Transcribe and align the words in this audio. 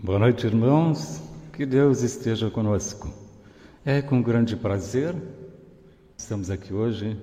Boa 0.00 0.16
noite, 0.16 0.46
irmãos. 0.46 1.20
Que 1.52 1.66
Deus 1.66 2.02
esteja 2.02 2.48
conosco. 2.48 3.12
É 3.84 4.00
com 4.00 4.22
grande 4.22 4.54
prazer 4.54 5.12
estamos 6.16 6.50
aqui 6.50 6.72
hoje, 6.72 7.20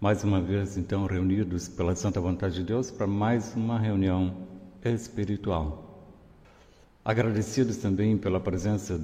mais 0.00 0.24
uma 0.24 0.40
vez, 0.40 0.78
então, 0.78 1.04
reunidos 1.04 1.68
pela 1.68 1.94
santa 1.94 2.18
vontade 2.18 2.54
de 2.54 2.64
Deus 2.64 2.90
para 2.90 3.06
mais 3.06 3.54
uma 3.54 3.78
reunião 3.78 4.34
espiritual. 4.82 6.08
Agradecidos 7.04 7.76
também 7.76 8.16
pela 8.16 8.40
presença 8.40 8.98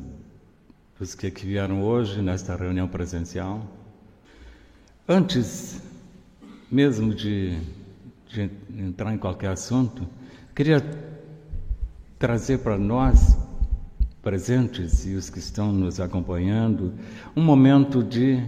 dos 0.98 1.14
que 1.14 1.27
aqui 1.27 1.45
vieram 1.45 1.82
hoje 1.82 2.23
nesta 2.23 2.57
reunião 2.57 2.89
presencial. 2.89 3.66
Antes 5.07 5.79
mesmo 6.71 7.14
de, 7.14 7.59
de 8.29 8.50
entrar 8.79 9.12
em 9.12 9.18
qualquer 9.18 9.50
assunto, 9.50 10.09
queria 10.55 10.80
trazer 12.25 12.61
para 12.61 12.79
nós, 12.79 13.36
presentes 14.22 15.05
e 15.05 15.10
os 15.10 15.28
que 15.28 15.38
estão 15.38 15.70
nos 15.70 16.01
acompanhando, 16.01 16.95
um 17.37 17.42
momento 17.42 18.02
de, 18.02 18.42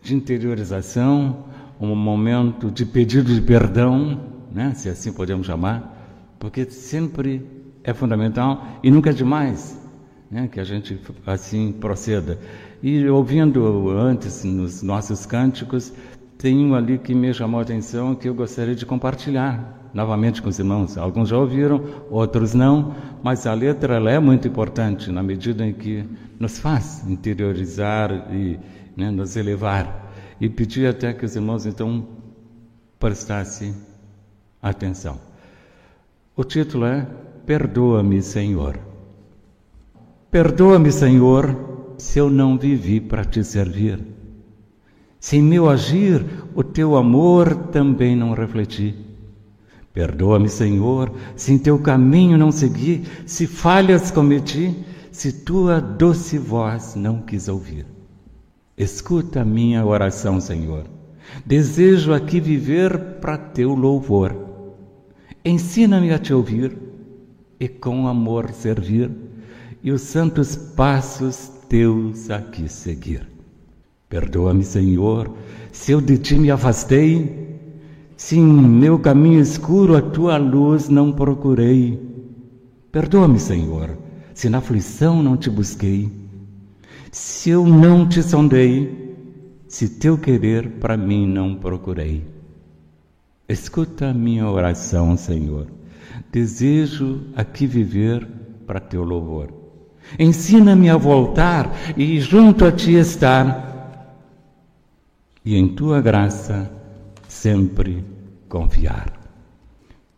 de 0.00 0.14
interiorização, 0.14 1.46
um 1.80 1.96
momento 1.96 2.70
de 2.70 2.86
pedido 2.86 3.34
de 3.34 3.40
perdão, 3.40 4.20
né, 4.52 4.72
se 4.76 4.88
assim 4.88 5.12
podemos 5.12 5.48
chamar, 5.48 6.36
porque 6.38 6.64
sempre 6.66 7.44
é 7.82 7.92
fundamental 7.92 8.64
e 8.84 8.88
nunca 8.88 9.10
é 9.10 9.12
demais 9.12 9.76
né, 10.30 10.46
que 10.46 10.60
a 10.60 10.64
gente 10.64 10.96
assim 11.26 11.72
proceda. 11.72 12.38
E 12.80 13.04
ouvindo 13.08 13.90
antes 13.98 14.44
nos 14.44 14.80
nossos 14.80 15.26
cânticos, 15.26 15.92
tem 16.38 16.64
um 16.64 16.72
ali 16.72 16.98
que 16.98 17.16
me 17.16 17.34
chamou 17.34 17.58
a 17.58 17.64
atenção 17.64 18.14
que 18.14 18.28
eu 18.28 18.34
gostaria 18.34 18.76
de 18.76 18.86
compartilhar 18.86 19.85
novamente 19.96 20.42
com 20.42 20.50
os 20.50 20.58
irmãos. 20.58 20.98
Alguns 20.98 21.30
já 21.30 21.38
ouviram, 21.38 21.82
outros 22.10 22.52
não, 22.52 22.94
mas 23.22 23.46
a 23.46 23.54
letra 23.54 23.96
é 24.10 24.20
muito 24.20 24.46
importante 24.46 25.10
na 25.10 25.22
medida 25.22 25.66
em 25.66 25.72
que 25.72 26.04
nos 26.38 26.58
faz 26.58 27.02
interiorizar 27.08 28.12
e 28.30 28.60
né, 28.94 29.10
nos 29.10 29.36
elevar. 29.36 30.12
E 30.38 30.50
pedir 30.50 30.86
até 30.86 31.14
que 31.14 31.24
os 31.24 31.34
irmãos 31.34 31.64
então 31.64 32.06
prestassem 33.00 33.74
atenção. 34.60 35.18
O 36.36 36.44
título 36.44 36.84
é 36.84 37.06
Perdoa-me, 37.46 38.20
Senhor. 38.20 38.78
Perdoa-me, 40.30 40.92
Senhor, 40.92 41.56
se 41.96 42.18
eu 42.18 42.28
não 42.28 42.58
vivi 42.58 43.00
para 43.00 43.24
te 43.24 43.42
servir. 43.42 43.98
Se 45.18 45.38
em 45.38 45.42
meu 45.42 45.70
agir 45.70 46.22
o 46.54 46.62
teu 46.62 46.96
amor 46.96 47.54
também 47.68 48.14
não 48.14 48.34
refleti. 48.34 49.05
Perdoa-me, 49.96 50.50
Senhor, 50.50 51.10
se 51.34 51.54
em 51.54 51.58
teu 51.58 51.78
caminho 51.78 52.36
não 52.36 52.52
segui, 52.52 53.04
se 53.24 53.46
falhas 53.46 54.10
cometi, 54.10 54.76
se 55.10 55.32
tua 55.32 55.80
doce 55.80 56.36
voz 56.36 56.94
não 56.94 57.22
quis 57.22 57.48
ouvir. 57.48 57.86
Escuta 58.76 59.40
a 59.40 59.44
minha 59.44 59.86
oração, 59.86 60.38
Senhor. 60.38 60.84
Desejo 61.46 62.12
aqui 62.12 62.40
viver 62.40 62.98
para 63.22 63.38
teu 63.38 63.74
louvor. 63.74 64.36
Ensina-me 65.42 66.12
a 66.12 66.18
te 66.18 66.34
ouvir 66.34 66.76
e 67.58 67.66
com 67.66 68.06
amor 68.06 68.50
servir, 68.50 69.10
e 69.82 69.90
os 69.90 70.02
santos 70.02 70.56
passos 70.56 71.50
teus 71.70 72.28
aqui 72.28 72.68
seguir. 72.68 73.26
Perdoa-me, 74.10 74.62
Senhor, 74.62 75.34
se 75.72 75.92
eu 75.92 76.02
de 76.02 76.18
ti 76.18 76.38
me 76.38 76.50
afastei, 76.50 77.45
se 78.16 78.38
em 78.38 78.46
meu 78.46 78.98
caminho 78.98 79.40
escuro 79.40 79.94
a 79.94 80.00
tua 80.00 80.38
luz 80.38 80.88
não 80.88 81.12
procurei, 81.12 82.00
perdoa-me, 82.90 83.38
Senhor, 83.38 83.96
se 84.32 84.48
na 84.48 84.58
aflição 84.58 85.22
não 85.22 85.36
te 85.36 85.50
busquei, 85.50 86.10
se 87.12 87.50
eu 87.50 87.66
não 87.66 88.08
te 88.08 88.22
sondei, 88.22 89.14
se 89.68 89.88
teu 89.88 90.16
querer 90.16 90.78
para 90.80 90.96
mim 90.96 91.26
não 91.26 91.54
procurei. 91.54 92.24
Escuta 93.48 94.08
a 94.08 94.14
minha 94.14 94.48
oração, 94.48 95.16
Senhor. 95.16 95.66
Desejo 96.32 97.20
aqui 97.36 97.66
viver 97.66 98.26
para 98.66 98.80
teu 98.80 99.04
louvor. 99.04 99.52
Ensina-me 100.18 100.88
a 100.88 100.96
voltar 100.96 101.70
e 101.96 102.18
junto 102.20 102.64
a 102.64 102.72
ti 102.72 102.94
estar, 102.94 104.14
e 105.44 105.56
em 105.56 105.68
tua 105.68 106.00
graça 106.00 106.75
sempre 107.36 108.04
confiar. 108.48 109.12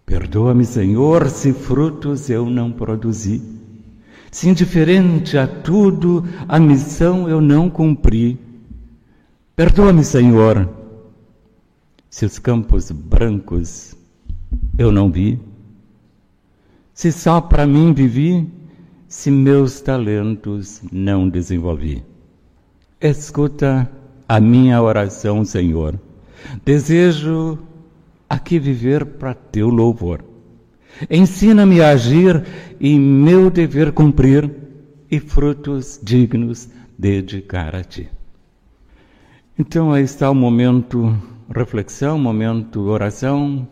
Perdoa-me, 0.06 0.64
Senhor, 0.64 1.28
se 1.28 1.52
frutos 1.52 2.30
eu 2.30 2.48
não 2.48 2.72
produzi, 2.72 3.42
se 4.30 4.48
indiferente 4.48 5.36
a 5.36 5.46
tudo 5.46 6.24
a 6.48 6.58
missão 6.58 7.28
eu 7.28 7.40
não 7.40 7.68
cumpri. 7.68 8.38
Perdoa-me, 9.54 10.04
Senhor, 10.04 10.68
se 12.08 12.24
os 12.24 12.38
campos 12.38 12.90
brancos 12.90 13.94
eu 14.78 14.90
não 14.90 15.10
vi, 15.10 15.38
se 16.94 17.12
só 17.12 17.40
para 17.40 17.66
mim 17.66 17.92
vivi, 17.92 18.48
se 19.08 19.30
meus 19.30 19.80
talentos 19.80 20.80
não 20.90 21.28
desenvolvi. 21.28 22.02
Escuta 23.00 23.90
a 24.26 24.40
minha 24.40 24.80
oração, 24.80 25.44
Senhor 25.44 25.98
Desejo 26.64 27.58
aqui 28.28 28.58
viver 28.58 29.04
para 29.04 29.34
teu 29.34 29.68
louvor. 29.68 30.24
Ensina-me 31.10 31.80
a 31.80 31.90
agir 31.90 32.44
e 32.80 32.98
meu 32.98 33.50
dever 33.50 33.92
cumprir 33.92 34.50
e 35.10 35.20
frutos 35.20 35.98
dignos 36.02 36.68
dedicar 36.98 37.74
a 37.74 37.84
ti. 37.84 38.08
Então 39.58 39.92
aí 39.92 40.02
está 40.02 40.30
o 40.30 40.34
momento 40.34 41.16
reflexão, 41.54 42.18
momento 42.18 42.80
oração, 42.82 43.66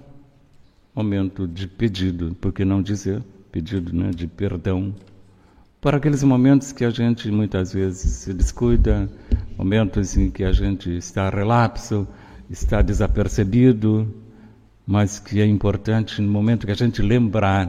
momento 0.94 1.46
de 1.46 1.66
pedido, 1.66 2.34
por 2.40 2.52
que 2.52 2.64
não 2.64 2.80
dizer 2.80 3.22
pedido 3.52 3.94
né, 3.94 4.10
de 4.10 4.26
perdão, 4.26 4.94
para 5.80 5.96
aqueles 5.96 6.22
momentos 6.22 6.72
que 6.72 6.84
a 6.84 6.90
gente 6.90 7.30
muitas 7.30 7.72
vezes 7.72 8.10
se 8.12 8.34
descuida, 8.34 9.08
momentos 9.56 10.16
em 10.16 10.30
que 10.30 10.44
a 10.44 10.52
gente 10.52 10.90
está 10.90 11.30
relapso, 11.30 12.06
está 12.50 12.82
desapercebido, 12.82 14.12
mas 14.86 15.18
que 15.18 15.40
é 15.40 15.46
importante 15.46 16.22
no 16.22 16.30
momento 16.30 16.66
que 16.66 16.72
a 16.72 16.76
gente 16.76 17.02
lembrar, 17.02 17.66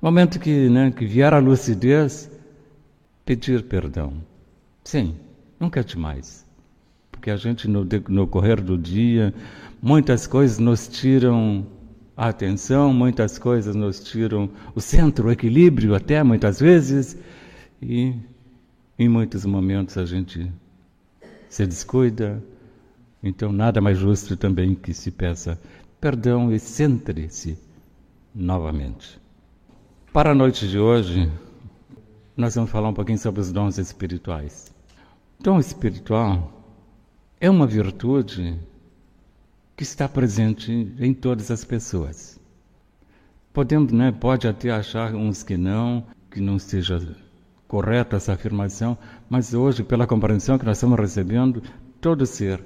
no 0.00 0.06
momento 0.08 0.38
que, 0.38 0.68
né, 0.68 0.90
que 0.90 1.04
vier 1.04 1.34
a 1.34 1.38
lucidez, 1.38 2.30
pedir 3.24 3.64
perdão. 3.64 4.14
Sim, 4.84 5.16
nunca 5.58 5.80
é 5.80 5.82
demais. 5.82 6.46
Porque 7.10 7.30
a 7.30 7.36
gente, 7.36 7.66
no, 7.66 7.86
no 8.08 8.26
correr 8.26 8.60
do 8.60 8.78
dia, 8.78 9.34
muitas 9.82 10.26
coisas 10.26 10.58
nos 10.58 10.86
tiram 10.86 11.66
a 12.16 12.28
atenção, 12.28 12.94
muitas 12.94 13.38
coisas 13.38 13.74
nos 13.74 14.00
tiram 14.00 14.48
o 14.74 14.80
centro, 14.80 15.28
o 15.28 15.32
equilíbrio, 15.32 15.94
até 15.94 16.22
muitas 16.22 16.60
vezes, 16.60 17.16
e 17.82 18.14
em 18.98 19.08
muitos 19.08 19.44
momentos 19.44 19.98
a 19.98 20.06
gente 20.06 20.50
se 21.48 21.66
descuida, 21.66 22.42
então, 23.26 23.52
nada 23.52 23.80
mais 23.80 23.98
justo 23.98 24.36
também 24.36 24.74
que 24.74 24.94
se 24.94 25.10
peça 25.10 25.60
perdão 26.00 26.52
e 26.52 26.58
centre-se 26.58 27.58
novamente. 28.34 29.20
Para 30.12 30.30
a 30.30 30.34
noite 30.34 30.68
de 30.68 30.78
hoje, 30.78 31.30
nós 32.36 32.54
vamos 32.54 32.70
falar 32.70 32.88
um 32.88 32.94
pouquinho 32.94 33.18
sobre 33.18 33.40
os 33.40 33.50
dons 33.50 33.78
espirituais. 33.78 34.72
Dom 35.40 35.58
espiritual 35.58 36.52
é 37.40 37.50
uma 37.50 37.66
virtude 37.66 38.58
que 39.76 39.82
está 39.82 40.08
presente 40.08 40.72
em 40.98 41.12
todas 41.12 41.50
as 41.50 41.64
pessoas. 41.64 42.38
Podemos, 43.52 43.92
né, 43.92 44.12
pode 44.12 44.46
até 44.46 44.70
achar 44.70 45.14
uns 45.14 45.42
que 45.42 45.56
não, 45.56 46.06
que 46.30 46.40
não 46.40 46.58
seja 46.58 47.16
correta 47.66 48.16
essa 48.16 48.34
afirmação, 48.34 48.96
mas 49.28 49.52
hoje, 49.52 49.82
pela 49.82 50.06
compreensão 50.06 50.58
que 50.58 50.64
nós 50.64 50.76
estamos 50.76 50.98
recebendo, 50.98 51.62
todo 52.00 52.24
ser 52.24 52.62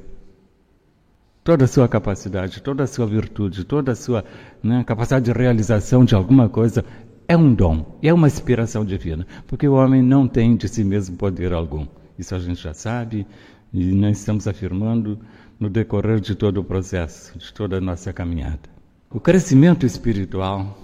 toda 1.43 1.65
a 1.65 1.69
sua 1.69 1.89
capacidade, 1.89 2.63
toda 2.63 2.85
a 2.85 2.87
sua 2.87 3.07
virtude, 3.07 3.65
toda 3.65 3.93
a 3.93 3.95
sua 3.95 4.25
né, 4.63 4.85
capacidade 4.85 5.25
de 5.27 5.33
realização 5.33 6.05
de 6.05 6.15
alguma 6.15 6.49
coisa 6.49 6.85
é 7.27 7.37
um 7.37 7.55
dom, 7.55 7.99
é 8.03 8.13
uma 8.13 8.27
inspiração 8.27 8.85
divina, 8.85 9.27
porque 9.47 9.67
o 9.69 9.75
homem 9.75 10.03
não 10.03 10.27
tem 10.27 10.57
de 10.57 10.69
si 10.69 10.83
mesmo 10.83 11.17
poder 11.17 11.53
algum. 11.53 11.87
Isso 12.19 12.35
a 12.35 12.39
gente 12.39 12.61
já 12.61 12.75
sabe 12.75 13.27
e 13.73 13.93
nós 13.93 14.19
estamos 14.19 14.49
afirmando 14.49 15.19
no 15.59 15.71
decorrer 15.71 16.21
de 16.21 16.35
todo 16.35 16.59
o 16.59 16.65
processo, 16.65 17.39
de 17.39 17.53
toda 17.53 17.79
a 17.79 17.81
nossa 17.81 18.13
caminhada. 18.13 18.69
O 19.11 19.21
crescimento 19.21 19.87
espiritual 19.87 20.77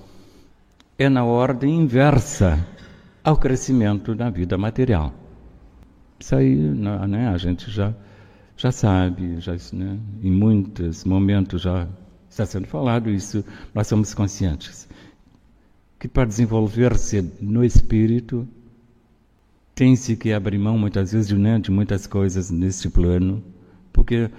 é 0.98 1.08
na 1.08 1.24
ordem 1.24 1.80
inversa 1.80 2.64
ao 3.24 3.36
crescimento 3.36 4.14
da 4.14 4.30
vida 4.30 4.56
material. 4.56 5.12
Isso 6.18 6.34
aí 6.34 6.54
né, 6.54 7.28
a 7.28 7.36
gente 7.36 7.70
já 7.70 7.92
já 8.56 8.72
sabe, 8.72 9.38
já, 9.40 9.52
né, 9.72 9.98
em 10.22 10.30
muitos 10.30 11.04
momentos 11.04 11.62
já 11.62 11.86
está 12.28 12.46
sendo 12.46 12.66
falado 12.66 13.10
isso, 13.10 13.44
nós 13.74 13.86
somos 13.86 14.14
conscientes. 14.14 14.88
que 15.98 16.08
para 16.08 16.26
desenvolver-se 16.26 17.22
no 17.40 17.64
espírito 17.64 18.46
tem-se 19.74 20.16
que 20.16 20.32
abrir 20.32 20.58
mão 20.58 20.78
muitas 20.78 21.12
vezes 21.12 21.28
de, 21.28 21.36
né, 21.36 21.58
de 21.58 21.70
muitas 21.70 22.06
coisas 22.06 22.50
neste 22.50 22.88
plano, 22.88 23.42
porque 23.92 24.30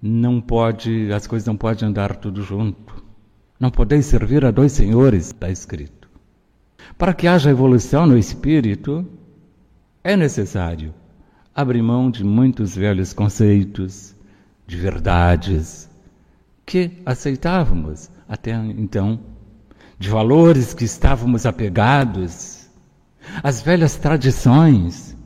não 0.00 0.40
pode, 0.40 1.12
as 1.12 1.26
coisas 1.26 1.46
não 1.46 1.56
podem 1.56 1.88
andar 1.88 2.16
tudo 2.16 2.42
junto. 2.42 3.04
Não 3.58 3.70
podeis 3.70 4.04
servir 4.06 4.44
a 4.44 4.50
dois 4.50 4.72
senhores, 4.72 5.28
está 5.28 5.50
escrito. 5.50 6.08
Para 6.98 7.14
que 7.14 7.26
haja 7.26 7.50
evolução 7.50 8.06
no 8.06 8.18
espírito, 8.18 9.06
é 10.04 10.14
necessário 10.16 10.94
abrir 11.56 11.80
mão 11.80 12.10
de 12.10 12.22
muitos 12.22 12.76
velhos 12.76 13.14
conceitos, 13.14 14.14
de 14.66 14.76
verdades 14.76 15.88
que 16.66 16.90
aceitávamos 17.06 18.10
até 18.28 18.52
então, 18.52 19.18
de 19.98 20.10
valores 20.10 20.74
que 20.74 20.84
estávamos 20.84 21.46
apegados, 21.46 22.68
as 23.42 23.62
velhas 23.62 23.96
tradições, 23.96 25.16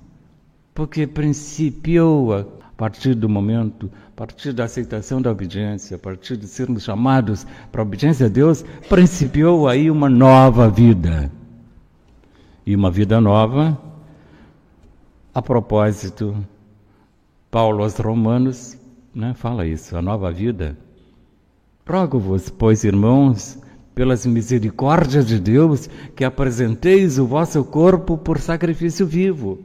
porque 0.72 1.04
principiou 1.04 2.32
a 2.32 2.44
partir 2.76 3.14
do 3.14 3.28
momento, 3.28 3.90
a 4.08 4.16
partir 4.16 4.52
da 4.52 4.64
aceitação 4.64 5.20
da 5.20 5.32
obediência, 5.32 5.96
a 5.96 5.98
partir 5.98 6.36
de 6.36 6.46
sermos 6.46 6.84
chamados 6.84 7.44
para 7.72 7.82
a 7.82 7.84
obediência 7.84 8.26
a 8.26 8.28
Deus, 8.28 8.64
principiou 8.88 9.66
aí 9.66 9.90
uma 9.90 10.08
nova 10.08 10.70
vida. 10.70 11.32
E 12.64 12.76
uma 12.76 12.90
vida 12.90 13.20
nova, 13.20 13.89
a 15.34 15.40
propósito, 15.40 16.36
Paulo 17.50 17.82
aos 17.82 17.96
Romanos 17.96 18.78
né, 19.14 19.34
fala 19.34 19.66
isso, 19.66 19.96
a 19.96 20.02
nova 20.02 20.30
vida. 20.30 20.76
Rogo-vos, 21.88 22.48
pois, 22.50 22.84
irmãos, 22.84 23.58
pelas 23.94 24.24
misericórdias 24.24 25.26
de 25.26 25.40
Deus, 25.40 25.88
que 26.14 26.24
apresenteis 26.24 27.18
o 27.18 27.26
vosso 27.26 27.64
corpo 27.64 28.16
por 28.16 28.38
sacrifício 28.38 29.06
vivo. 29.06 29.58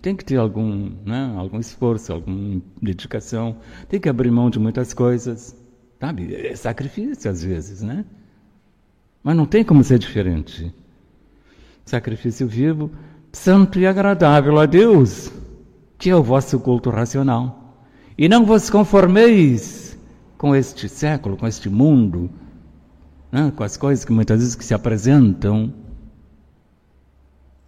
Tem 0.00 0.14
que 0.14 0.24
ter 0.24 0.36
algum, 0.36 0.92
né, 1.04 1.34
algum 1.36 1.58
esforço, 1.58 2.12
alguma 2.12 2.60
dedicação, 2.80 3.56
tem 3.88 3.98
que 3.98 4.08
abrir 4.08 4.30
mão 4.30 4.50
de 4.50 4.58
muitas 4.58 4.92
coisas, 4.92 5.56
sabe? 5.98 6.34
É 6.34 6.54
sacrifício 6.54 7.30
às 7.30 7.42
vezes, 7.42 7.82
né? 7.82 8.04
Mas 9.22 9.34
não 9.34 9.46
tem 9.46 9.64
como 9.64 9.82
ser 9.82 9.98
diferente. 9.98 10.72
Sacrifício 11.86 12.46
vivo, 12.46 12.90
santo 13.34 13.78
e 13.78 13.86
agradável 13.86 14.58
a 14.58 14.64
Deus, 14.64 15.30
que 15.98 16.08
é 16.08 16.16
o 16.16 16.22
vosso 16.22 16.58
culto 16.60 16.88
racional. 16.88 17.76
E 18.16 18.28
não 18.28 18.46
vos 18.46 18.70
conformeis 18.70 19.98
com 20.38 20.54
este 20.54 20.88
século, 20.88 21.36
com 21.36 21.46
este 21.46 21.68
mundo, 21.68 22.30
né, 23.30 23.52
com 23.54 23.64
as 23.64 23.76
coisas 23.76 24.04
que 24.04 24.12
muitas 24.12 24.38
vezes 24.38 24.54
que 24.54 24.64
se 24.64 24.72
apresentam 24.72 25.72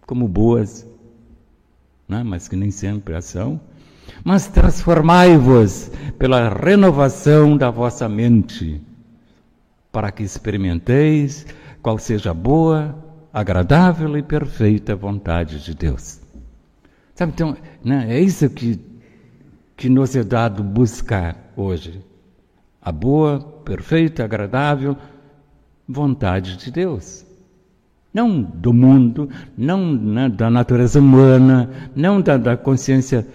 como 0.05 0.27
boas, 0.27 0.87
né, 2.07 2.23
mas 2.23 2.47
que 2.47 2.55
nem 2.55 2.71
sempre 2.71 3.21
são. 3.21 3.59
Mas 4.23 4.47
transformai-vos 4.47 5.91
pela 6.17 6.47
renovação 6.47 7.57
da 7.57 7.69
vossa 7.69 8.07
mente, 8.07 8.81
para 9.91 10.11
que 10.11 10.23
experimenteis 10.23 11.45
qual 11.81 11.97
seja 11.99 12.31
a 12.31 12.33
boa, 12.33 13.06
agradável 13.39 14.17
e 14.17 14.23
perfeita 14.23 14.95
vontade 14.95 15.63
de 15.63 15.75
Deus. 15.75 16.19
Sabe, 17.13 17.33
então, 17.35 17.55
né, 17.83 18.07
é 18.09 18.19
isso 18.19 18.49
que, 18.49 18.79
que 19.75 19.89
nos 19.89 20.15
é 20.15 20.23
dado 20.23 20.63
buscar 20.63 21.51
hoje. 21.55 22.03
A 22.81 22.91
boa, 22.91 23.39
perfeita, 23.63 24.23
agradável 24.23 24.97
vontade 25.87 26.57
de 26.57 26.71
Deus. 26.71 27.25
Não 28.11 28.41
do 28.41 28.73
mundo, 28.73 29.29
não 29.55 29.93
né, 29.93 30.29
da 30.29 30.49
natureza 30.49 30.99
humana, 30.99 31.69
não 31.95 32.19
da, 32.19 32.37
da 32.37 32.57
consciência 32.57 33.27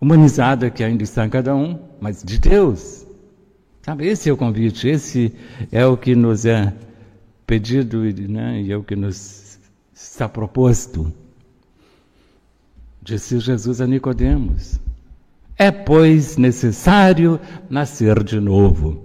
humanizada 0.00 0.70
que 0.70 0.82
ainda 0.82 1.02
está 1.02 1.26
em 1.26 1.30
cada 1.30 1.54
um, 1.54 1.78
mas 2.00 2.22
de 2.22 2.38
Deus. 2.38 3.06
Sabe, 3.82 4.06
esse 4.06 4.30
é 4.30 4.32
o 4.32 4.38
convite, 4.38 4.88
esse 4.88 5.34
é 5.70 5.84
o 5.84 5.98
que 5.98 6.14
nos 6.14 6.46
é 6.46 6.72
pedido 7.46 8.02
né, 8.28 8.60
e 8.62 8.72
é 8.72 8.76
o 8.76 8.82
que 8.82 8.96
nos 8.96 9.58
está 9.94 10.28
proposto. 10.28 11.12
Disse 13.00 13.38
Jesus 13.38 13.80
a 13.80 13.86
Nicodemos: 13.86 14.80
É, 15.56 15.70
pois, 15.70 16.36
necessário 16.36 17.40
nascer 17.70 18.22
de 18.24 18.40
novo. 18.40 19.04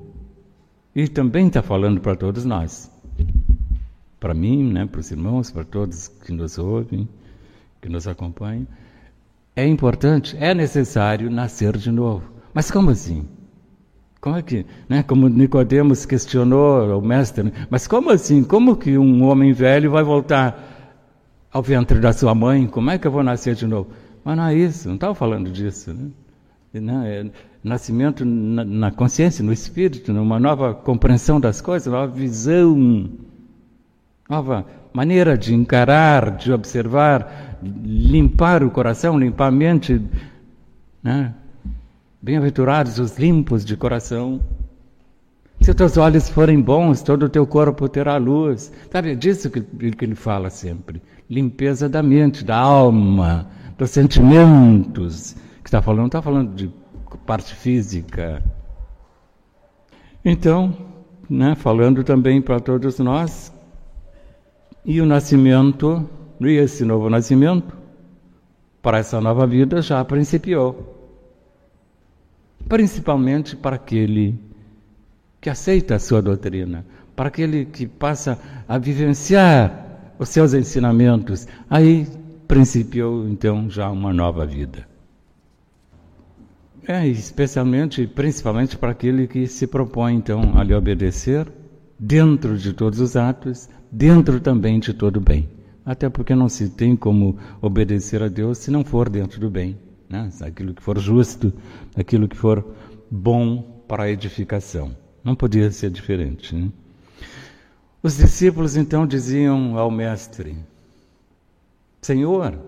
E 0.95 1.07
também 1.07 1.47
está 1.47 1.61
falando 1.61 2.01
para 2.01 2.15
todos 2.15 2.43
nós. 2.43 2.91
Para 4.19 4.33
mim, 4.33 4.71
né, 4.71 4.85
para 4.85 4.99
os 4.99 5.09
irmãos, 5.09 5.51
para 5.51 5.63
todos 5.63 6.07
que 6.07 6.31
nos 6.31 6.57
ouvem, 6.57 7.07
que 7.81 7.87
nos 7.89 8.07
acompanham. 8.07 8.67
É 9.55 9.65
importante, 9.65 10.35
é 10.37 10.53
necessário 10.53 11.29
nascer 11.29 11.77
de 11.77 11.91
novo. 11.91 12.23
Mas 12.53 12.69
como 12.69 12.89
assim? 12.89 13.25
Como 14.21 14.37
é 14.37 14.43
que, 14.43 14.67
né, 14.87 15.01
como 15.01 15.27
Nicodemos 15.27 16.05
questionou 16.05 16.99
o 16.99 17.01
mestre, 17.01 17.51
mas 17.71 17.87
como 17.87 18.11
assim? 18.11 18.43
Como 18.43 18.75
que 18.75 18.95
um 18.95 19.23
homem 19.23 19.51
velho 19.51 19.89
vai 19.89 20.03
voltar 20.03 21.01
ao 21.51 21.63
ventre 21.63 21.99
da 21.99 22.13
sua 22.13 22.35
mãe? 22.35 22.67
Como 22.67 22.91
é 22.91 22.99
que 22.99 23.07
eu 23.07 23.11
vou 23.11 23.23
nascer 23.23 23.55
de 23.55 23.65
novo? 23.65 23.89
Mas 24.23 24.37
não 24.37 24.45
é 24.45 24.53
isso, 24.53 24.87
não 24.87 24.95
estava 24.95 25.15
falando 25.15 25.49
disso. 25.49 25.91
Né? 25.91 26.11
Não, 26.79 27.03
é 27.03 27.25
nascimento 27.63 28.23
na, 28.23 28.63
na, 28.63 28.91
consciência, 28.91 29.43
no 29.43 29.51
espírito, 29.51 30.13
numa 30.13 30.39
nova 30.39 30.75
compreensão 30.75 31.39
das 31.39 31.59
coisas, 31.59 31.91
nova 31.91 32.13
visão, 32.13 33.09
nova 34.29 34.67
maneira 34.93 35.35
de 35.35 35.55
encarar, 35.55 36.37
de 36.37 36.53
observar, 36.53 37.57
limpar 37.83 38.63
o 38.63 38.69
coração, 38.69 39.17
limpar 39.17 39.47
a 39.47 39.51
mente. 39.51 39.99
Né? 41.01 41.33
Bem-aventurados 42.23 42.99
os 42.99 43.17
limpos 43.17 43.65
de 43.65 43.75
coração. 43.75 44.39
Se 45.59 45.73
teus 45.73 45.97
olhos 45.97 46.29
forem 46.29 46.61
bons, 46.61 47.01
todo 47.01 47.23
o 47.23 47.29
teu 47.29 47.47
corpo 47.47 47.89
terá 47.89 48.17
luz. 48.17 48.71
Sabe, 48.91 49.13
é 49.13 49.15
disso 49.15 49.49
que, 49.49 49.59
que 49.59 50.05
ele 50.05 50.13
fala 50.13 50.51
sempre. 50.51 51.01
Limpeza 51.27 51.89
da 51.89 52.03
mente, 52.03 52.45
da 52.45 52.57
alma, 52.57 53.49
dos 53.75 53.89
sentimentos 53.89 55.35
que 55.63 55.67
está 55.67 55.81
falando, 55.81 55.99
não 55.99 56.05
está 56.05 56.21
falando 56.21 56.53
de 56.53 56.71
parte 57.25 57.55
física. 57.55 58.43
Então, 60.23 60.77
né, 61.27 61.55
falando 61.55 62.03
também 62.03 62.39
para 62.39 62.59
todos 62.59 62.99
nós, 62.99 63.51
e 64.85 65.01
o 65.01 65.07
nascimento, 65.07 66.07
e 66.39 66.51
esse 66.51 66.85
novo 66.85 67.09
nascimento, 67.09 67.75
para 68.79 68.99
essa 68.99 69.19
nova 69.19 69.47
vida 69.47 69.81
já 69.81 70.05
principiou. 70.05 71.00
Principalmente 72.71 73.53
para 73.57 73.75
aquele 73.75 74.39
que 75.41 75.49
aceita 75.49 75.95
a 75.95 75.99
sua 75.99 76.21
doutrina, 76.21 76.85
para 77.17 77.27
aquele 77.27 77.65
que 77.65 77.85
passa 77.85 78.39
a 78.65 78.77
vivenciar 78.77 80.13
os 80.17 80.29
seus 80.29 80.53
ensinamentos. 80.53 81.49
Aí 81.69 82.07
principiou 82.47 83.27
então 83.27 83.69
já 83.69 83.91
uma 83.91 84.13
nova 84.13 84.45
vida. 84.45 84.87
É, 86.87 87.05
especialmente, 87.05 88.07
principalmente 88.07 88.77
para 88.77 88.91
aquele 88.91 89.27
que 89.27 89.47
se 89.47 89.67
propõe 89.67 90.15
então 90.15 90.57
a 90.57 90.63
lhe 90.63 90.73
obedecer 90.73 91.51
dentro 91.99 92.57
de 92.57 92.71
todos 92.71 93.01
os 93.01 93.17
atos, 93.17 93.67
dentro 93.91 94.39
também 94.39 94.79
de 94.79 94.93
todo 94.93 95.17
o 95.17 95.21
bem. 95.21 95.49
Até 95.85 96.07
porque 96.07 96.33
não 96.33 96.47
se 96.47 96.69
tem 96.69 96.95
como 96.95 97.37
obedecer 97.61 98.23
a 98.23 98.29
Deus 98.29 98.59
se 98.59 98.71
não 98.71 98.85
for 98.85 99.09
dentro 99.09 99.41
do 99.41 99.49
bem, 99.49 99.77
né? 100.11 100.29
aquilo 100.41 100.73
que 100.73 100.81
for 100.81 100.99
justo, 100.99 101.53
aquilo 101.95 102.27
que 102.27 102.35
for 102.35 102.65
bom 103.09 103.83
para 103.87 104.03
a 104.03 104.09
edificação. 104.09 104.95
Não 105.23 105.35
podia 105.35 105.71
ser 105.71 105.89
diferente. 105.89 106.55
Né? 106.55 106.69
Os 108.03 108.17
discípulos 108.17 108.75
então 108.75 109.05
diziam 109.05 109.77
ao 109.77 109.91
Mestre: 109.91 110.55
Senhor, 112.01 112.59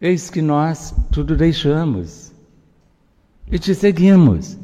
eis 0.00 0.30
que 0.30 0.40
nós 0.40 0.94
tudo 1.12 1.36
deixamos 1.36 2.32
e 3.50 3.58
te 3.58 3.74
seguimos. 3.74 4.54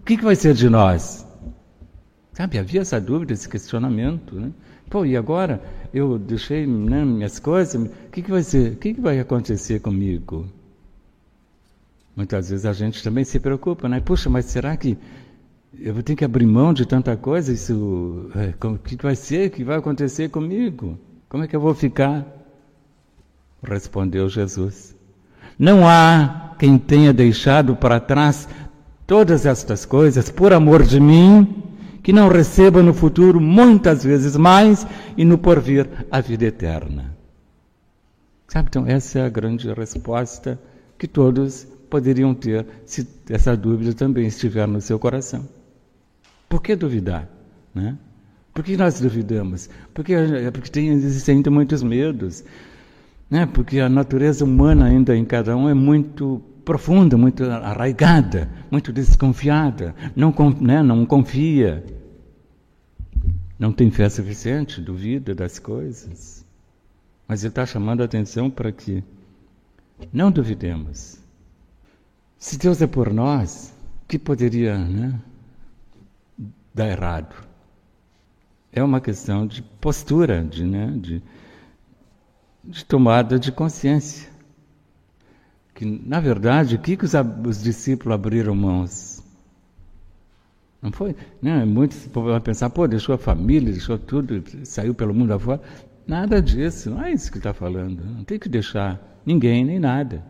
O 0.00 0.04
que, 0.04 0.16
que 0.16 0.24
vai 0.24 0.36
ser 0.36 0.54
de 0.54 0.68
nós? 0.68 1.26
Sabe, 2.32 2.58
havia 2.58 2.80
essa 2.80 3.00
dúvida, 3.00 3.32
esse 3.32 3.48
questionamento, 3.48 4.34
né? 4.34 4.50
Pô, 4.88 5.04
e 5.04 5.16
agora 5.16 5.62
eu 5.92 6.18
deixei 6.18 6.66
né, 6.66 7.04
minhas 7.04 7.38
coisas, 7.38 7.74
o 7.80 7.88
que, 8.10 8.22
que 8.22 8.30
vai 8.30 8.42
ser? 8.42 8.72
O 8.72 8.76
que, 8.76 8.94
que 8.94 9.00
vai 9.00 9.20
acontecer 9.20 9.80
comigo? 9.80 10.46
Muitas 12.14 12.50
vezes 12.50 12.66
a 12.66 12.72
gente 12.72 13.02
também 13.02 13.24
se 13.24 13.38
preocupa, 13.38 13.88
né? 13.88 14.00
Puxa, 14.00 14.28
mas 14.28 14.46
será 14.46 14.76
que 14.76 14.98
eu 15.78 15.94
vou 15.94 16.02
ter 16.02 16.16
que 16.16 16.24
abrir 16.24 16.46
mão 16.46 16.72
de 16.72 16.84
tanta 16.84 17.16
coisa? 17.16 17.52
Isso, 17.52 18.30
é, 18.34 18.66
o 18.66 18.78
que 18.78 18.96
vai 19.00 19.14
ser? 19.14 19.48
O 19.48 19.50
que 19.50 19.64
vai 19.64 19.78
acontecer 19.78 20.28
comigo? 20.28 20.98
Como 21.28 21.44
é 21.44 21.46
que 21.46 21.54
eu 21.54 21.60
vou 21.60 21.74
ficar? 21.74 22.26
Respondeu 23.62 24.28
Jesus. 24.28 24.96
Não 25.58 25.86
há 25.86 26.54
quem 26.58 26.78
tenha 26.78 27.12
deixado 27.12 27.76
para 27.76 28.00
trás 28.00 28.48
todas 29.06 29.46
estas 29.46 29.84
coisas 29.84 30.30
por 30.30 30.52
amor 30.52 30.82
de 30.82 31.00
mim, 31.00 31.62
que 32.02 32.12
não 32.12 32.28
receba 32.28 32.82
no 32.82 32.94
futuro 32.94 33.40
muitas 33.40 34.02
vezes 34.02 34.36
mais 34.36 34.86
e 35.16 35.24
no 35.24 35.38
porvir 35.38 35.88
a 36.10 36.20
vida 36.20 36.46
eterna. 36.46 37.14
Sabe, 38.48 38.68
então, 38.68 38.86
essa 38.86 39.20
é 39.20 39.24
a 39.24 39.28
grande 39.28 39.72
resposta 39.72 40.58
que 40.98 41.06
todos 41.06 41.66
poderiam 41.90 42.32
ter 42.32 42.64
se 42.86 43.06
essa 43.28 43.56
dúvida 43.56 43.92
também 43.92 44.26
estiver 44.26 44.66
no 44.66 44.80
seu 44.80 44.98
coração. 44.98 45.46
Por 46.48 46.62
que 46.62 46.74
duvidar? 46.76 47.28
Né? 47.74 47.98
Por 48.54 48.64
que 48.64 48.76
nós 48.76 49.00
duvidamos? 49.00 49.68
Porque, 49.92 50.14
porque 50.52 50.70
tem, 50.70 50.88
existem 50.88 51.36
ainda 51.36 51.50
muitos 51.50 51.82
medos. 51.82 52.44
Né? 53.28 53.46
Porque 53.46 53.80
a 53.80 53.88
natureza 53.88 54.44
humana 54.44 54.86
ainda 54.86 55.16
em 55.16 55.24
cada 55.24 55.56
um 55.56 55.68
é 55.68 55.74
muito 55.74 56.42
profunda, 56.64 57.16
muito 57.16 57.44
arraigada, 57.44 58.48
muito 58.70 58.92
desconfiada, 58.92 59.94
não, 60.14 60.34
né? 60.60 60.82
não 60.82 61.04
confia, 61.04 61.84
não 63.58 63.72
tem 63.72 63.90
fé 63.90 64.08
suficiente, 64.08 64.80
duvida 64.80 65.34
das 65.34 65.58
coisas. 65.58 66.44
Mas 67.26 67.42
ele 67.42 67.50
está 67.50 67.64
chamando 67.66 68.02
a 68.02 68.04
atenção 68.04 68.50
para 68.50 68.72
que 68.72 69.04
não 70.12 70.30
duvidemos. 70.30 71.19
Se 72.40 72.56
Deus 72.56 72.80
é 72.80 72.86
por 72.86 73.12
nós, 73.12 73.70
que 74.08 74.18
poderia 74.18 74.78
né, 74.78 75.20
dar 76.74 76.88
errado? 76.88 77.36
É 78.72 78.82
uma 78.82 78.98
questão 78.98 79.46
de 79.46 79.60
postura, 79.62 80.42
de, 80.42 80.64
né, 80.64 80.90
de, 80.96 81.22
de 82.64 82.82
tomada 82.86 83.38
de 83.38 83.52
consciência. 83.52 84.30
Que, 85.74 85.84
na 85.84 86.18
verdade, 86.18 86.76
o 86.76 86.78
que, 86.78 86.96
que 86.96 87.04
os, 87.04 87.12
os 87.46 87.62
discípulos 87.62 88.14
abriram 88.14 88.54
mãos? 88.54 89.22
Não 90.80 90.90
foi? 90.90 91.14
Né? 91.42 91.62
Muitos 91.66 92.08
vão 92.10 92.40
pensar, 92.40 92.70
pô, 92.70 92.88
deixou 92.88 93.14
a 93.14 93.18
família, 93.18 93.70
deixou 93.70 93.98
tudo, 93.98 94.42
saiu 94.64 94.94
pelo 94.94 95.12
mundo 95.12 95.34
afora. 95.34 95.60
Nada 96.06 96.40
disso, 96.40 96.88
não 96.88 97.04
é 97.04 97.12
isso 97.12 97.30
que 97.30 97.36
está 97.36 97.52
falando. 97.52 98.02
Não 98.02 98.24
tem 98.24 98.38
que 98.38 98.48
deixar 98.48 98.98
ninguém 99.26 99.62
nem 99.62 99.78
nada. 99.78 100.24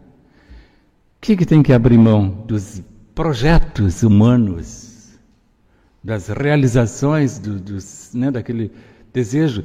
O 1.20 1.22
que, 1.22 1.36
que 1.36 1.44
tem 1.44 1.62
que 1.62 1.70
abrir 1.70 1.98
mão? 1.98 2.30
Dos 2.46 2.80
projetos 3.14 4.02
humanos, 4.02 5.18
das 6.02 6.28
realizações, 6.28 7.38
do, 7.38 7.60
dos, 7.60 8.12
né, 8.14 8.30
daquele 8.30 8.72
desejo 9.12 9.62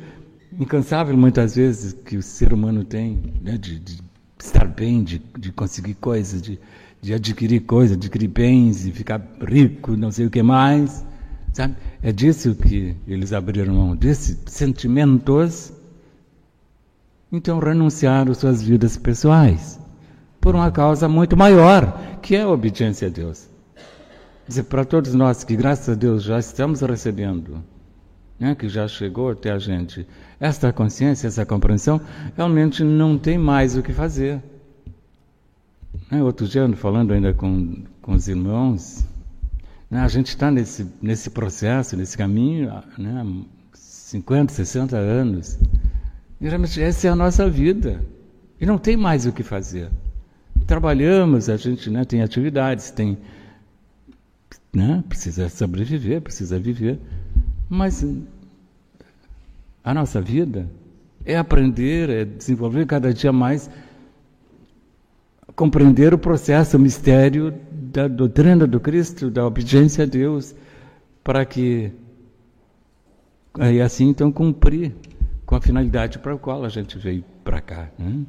incansável 0.59 1.15
muitas 1.15 1.55
vezes 1.55 1.93
que 1.93 2.17
o 2.17 2.21
ser 2.21 2.51
humano 2.51 2.83
tem, 2.83 3.35
né, 3.41 3.57
de, 3.57 3.79
de 3.79 4.01
estar 4.37 4.67
bem, 4.67 5.01
de, 5.01 5.21
de 5.39 5.53
conseguir 5.53 5.93
coisas, 5.93 6.41
de, 6.41 6.59
de 7.01 7.13
adquirir 7.13 7.61
coisas, 7.61 7.95
adquirir 7.95 8.27
bens 8.27 8.85
e 8.85 8.91
ficar 8.91 9.25
rico, 9.41 9.95
não 9.95 10.11
sei 10.11 10.25
o 10.25 10.29
que 10.29 10.43
mais. 10.43 11.05
Sabe? 11.53 11.77
É 12.03 12.11
disso 12.11 12.53
que 12.53 12.97
eles 13.07 13.31
abriram 13.31 13.73
mão, 13.73 13.95
desses 13.95 14.37
sentimentos 14.45 15.71
então 17.31 17.59
renunciaram 17.59 18.33
suas 18.33 18.61
vidas 18.61 18.97
pessoais 18.97 19.84
por 20.45 20.53
uma 20.53 20.69
causa 20.69 21.09
muito 21.09 21.35
maior, 21.35 22.19
que 22.21 22.35
é 22.35 22.43
a 22.43 22.47
obediência 22.47 23.07
a 23.07 23.09
Deus. 23.09 23.49
Dizer, 24.47 24.61
para 24.65 24.85
todos 24.85 25.15
nós 25.15 25.43
que, 25.43 25.55
graças 25.55 25.89
a 25.89 25.95
Deus, 25.95 26.21
já 26.21 26.37
estamos 26.37 26.81
recebendo, 26.81 27.63
né, 28.39 28.53
que 28.53 28.69
já 28.69 28.87
chegou 28.87 29.31
até 29.31 29.49
a 29.49 29.57
gente, 29.57 30.07
esta 30.39 30.71
consciência, 30.71 31.25
essa 31.25 31.47
compreensão, 31.47 31.99
realmente 32.37 32.83
não 32.83 33.17
tem 33.17 33.39
mais 33.39 33.75
o 33.75 33.81
que 33.81 33.91
fazer. 33.91 34.39
Né, 36.11 36.21
outro 36.21 36.47
dia, 36.47 36.71
falando 36.75 37.11
ainda 37.11 37.33
com, 37.33 37.83
com 37.99 38.11
os 38.11 38.27
irmãos, 38.27 39.03
né, 39.89 39.99
a 39.99 40.07
gente 40.07 40.27
está 40.27 40.51
nesse, 40.51 40.85
nesse 41.01 41.31
processo, 41.31 41.97
nesse 41.97 42.15
caminho, 42.15 42.71
né, 42.99 43.25
50, 43.73 44.53
60 44.53 44.95
anos. 44.95 45.57
Geralmente 46.39 46.79
essa 46.79 47.07
é 47.07 47.09
a 47.09 47.15
nossa 47.15 47.49
vida. 47.49 47.99
E 48.61 48.65
não 48.67 48.77
tem 48.77 48.95
mais 48.95 49.25
o 49.25 49.33
que 49.33 49.41
fazer. 49.41 49.89
Trabalhamos, 50.65 51.49
a 51.49 51.57
gente 51.57 51.89
né, 51.89 52.03
tem 52.03 52.21
atividades, 52.21 52.89
tem. 52.91 53.17
Né, 54.73 55.03
precisa 55.07 55.47
sobreviver, 55.47 56.21
precisa 56.21 56.59
viver. 56.59 56.99
Mas 57.69 58.05
a 59.83 59.93
nossa 59.93 60.21
vida 60.21 60.69
é 61.23 61.37
aprender, 61.37 62.09
é 62.09 62.25
desenvolver 62.25 62.85
cada 62.85 63.13
dia 63.13 63.31
mais, 63.31 63.69
compreender 65.55 66.13
o 66.13 66.17
processo, 66.17 66.77
o 66.77 66.79
mistério 66.79 67.53
da 67.71 68.07
doutrina 68.07 68.67
do 68.67 68.79
Cristo, 68.79 69.31
da 69.31 69.45
obediência 69.45 70.03
a 70.03 70.07
Deus, 70.07 70.55
para 71.23 71.45
que 71.45 71.91
aí 73.59 73.81
assim 73.81 74.09
então 74.09 74.31
cumprir 74.31 74.93
com 75.45 75.55
a 75.55 75.61
finalidade 75.61 76.19
para 76.19 76.33
a 76.33 76.37
qual 76.37 76.65
a 76.65 76.69
gente 76.69 76.97
veio 76.97 77.23
para 77.43 77.61
cá. 77.61 77.89
Né? 77.97 78.25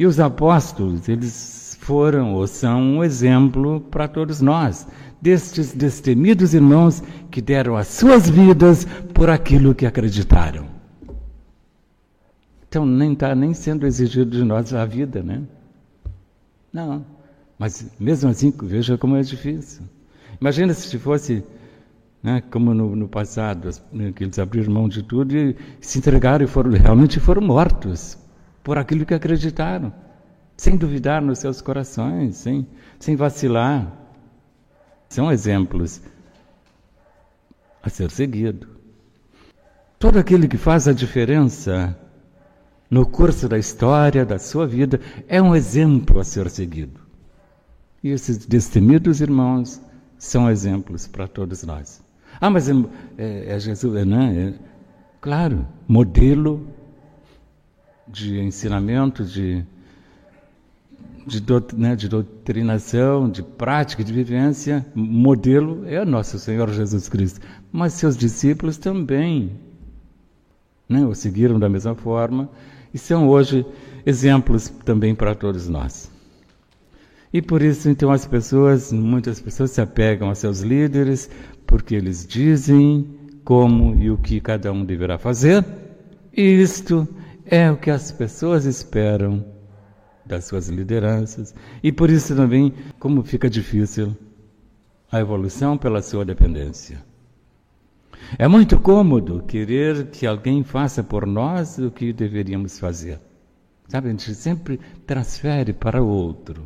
E 0.00 0.06
os 0.06 0.18
apóstolos, 0.18 1.10
eles 1.10 1.76
foram 1.78 2.32
ou 2.32 2.46
são 2.46 2.80
um 2.80 3.04
exemplo 3.04 3.82
para 3.82 4.08
todos 4.08 4.40
nós, 4.40 4.88
destes 5.20 5.74
destemidos 5.74 6.54
irmãos 6.54 7.02
que 7.30 7.42
deram 7.42 7.76
as 7.76 7.88
suas 7.88 8.26
vidas 8.30 8.86
por 9.12 9.28
aquilo 9.28 9.74
que 9.74 9.84
acreditaram. 9.84 10.64
Então 12.66 12.86
nem 12.86 13.12
está 13.12 13.34
nem 13.34 13.52
sendo 13.52 13.86
exigido 13.86 14.30
de 14.30 14.42
nós 14.42 14.72
a 14.72 14.86
vida, 14.86 15.22
né? 15.22 15.42
Não. 16.72 17.04
Mas 17.58 17.86
mesmo 18.00 18.30
assim, 18.30 18.50
veja 18.62 18.96
como 18.96 19.16
é 19.16 19.20
difícil. 19.20 19.82
Imagina 20.40 20.72
se 20.72 20.98
fosse 20.98 21.44
né? 22.22 22.42
como 22.50 22.72
no, 22.72 22.96
no 22.96 23.06
passado, 23.06 23.68
né, 23.92 24.12
que 24.12 24.24
eles 24.24 24.38
abriram 24.38 24.72
mão 24.72 24.88
de 24.88 25.02
tudo 25.02 25.36
e 25.36 25.54
se 25.78 25.98
entregaram 25.98 26.46
e 26.46 26.48
foram, 26.48 26.70
realmente 26.70 27.20
foram 27.20 27.42
mortos 27.42 28.18
por 28.62 28.78
aquilo 28.78 29.06
que 29.06 29.14
acreditaram, 29.14 29.92
sem 30.56 30.76
duvidar 30.76 31.22
nos 31.22 31.38
seus 31.38 31.60
corações, 31.60 32.36
sem, 32.36 32.66
sem 32.98 33.16
vacilar. 33.16 33.90
São 35.08 35.30
exemplos 35.32 36.00
a 37.82 37.88
ser 37.88 38.10
seguido. 38.10 38.68
Todo 39.98 40.18
aquele 40.18 40.46
que 40.46 40.56
faz 40.56 40.86
a 40.86 40.92
diferença 40.92 41.98
no 42.90 43.06
curso 43.06 43.48
da 43.48 43.58
história, 43.58 44.24
da 44.24 44.38
sua 44.38 44.66
vida, 44.66 45.00
é 45.28 45.40
um 45.40 45.54
exemplo 45.54 46.20
a 46.20 46.24
ser 46.24 46.50
seguido. 46.50 47.00
E 48.02 48.10
esses 48.10 48.46
destemidos 48.46 49.20
irmãos 49.20 49.80
são 50.18 50.50
exemplos 50.50 51.06
para 51.06 51.28
todos 51.28 51.62
nós. 51.62 52.02
Ah, 52.40 52.50
mas 52.50 52.68
é, 52.68 52.72
é, 53.18 53.54
é 53.54 53.58
Jesus, 53.58 53.94
é, 53.94 54.04
né? 54.04 54.54
É, 54.54 54.64
claro, 55.20 55.66
modelo 55.86 56.66
de 58.12 58.40
ensinamento, 58.40 59.24
de, 59.24 59.64
de, 61.26 61.42
né, 61.76 61.94
de 61.96 62.08
doutrinação, 62.08 63.30
de 63.30 63.42
prática, 63.42 64.02
de 64.02 64.12
vivência, 64.12 64.84
modelo 64.94 65.86
é 65.86 66.04
nosso 66.04 66.38
Senhor 66.38 66.70
Jesus 66.70 67.08
Cristo. 67.08 67.40
Mas 67.72 67.94
seus 67.94 68.16
discípulos 68.16 68.76
também 68.78 69.52
né, 70.88 71.06
o 71.06 71.14
seguiram 71.14 71.58
da 71.58 71.68
mesma 71.68 71.94
forma 71.94 72.50
e 72.92 72.98
são 72.98 73.28
hoje 73.28 73.64
exemplos 74.04 74.68
também 74.84 75.14
para 75.14 75.34
todos 75.34 75.68
nós. 75.68 76.10
E 77.32 77.40
por 77.40 77.62
isso, 77.62 77.88
então, 77.88 78.10
as 78.10 78.26
pessoas, 78.26 78.92
muitas 78.92 79.40
pessoas 79.40 79.70
se 79.70 79.80
apegam 79.80 80.30
a 80.30 80.34
seus 80.34 80.62
líderes, 80.62 81.30
porque 81.64 81.94
eles 81.94 82.26
dizem 82.26 83.06
como 83.44 83.94
e 83.94 84.10
o 84.10 84.18
que 84.18 84.40
cada 84.40 84.72
um 84.72 84.84
deverá 84.84 85.16
fazer. 85.16 85.64
E 86.36 86.42
isto 86.42 87.06
é 87.50 87.70
o 87.70 87.76
que 87.76 87.90
as 87.90 88.12
pessoas 88.12 88.64
esperam 88.64 89.44
das 90.24 90.44
suas 90.44 90.68
lideranças. 90.68 91.52
E 91.82 91.90
por 91.90 92.08
isso 92.08 92.34
também, 92.36 92.72
como 92.98 93.24
fica 93.24 93.50
difícil 93.50 94.16
a 95.10 95.18
evolução 95.18 95.76
pela 95.76 96.00
sua 96.00 96.24
dependência. 96.24 97.04
É 98.38 98.46
muito 98.46 98.78
cômodo 98.78 99.42
querer 99.42 100.06
que 100.10 100.26
alguém 100.26 100.62
faça 100.62 101.02
por 101.02 101.26
nós 101.26 101.78
o 101.78 101.90
que 101.90 102.12
deveríamos 102.12 102.78
fazer. 102.78 103.18
Sabe, 103.88 104.06
a 104.06 104.10
gente 104.12 104.32
sempre 104.36 104.78
transfere 105.04 105.72
para 105.72 106.00
o 106.00 106.06
outro. 106.06 106.64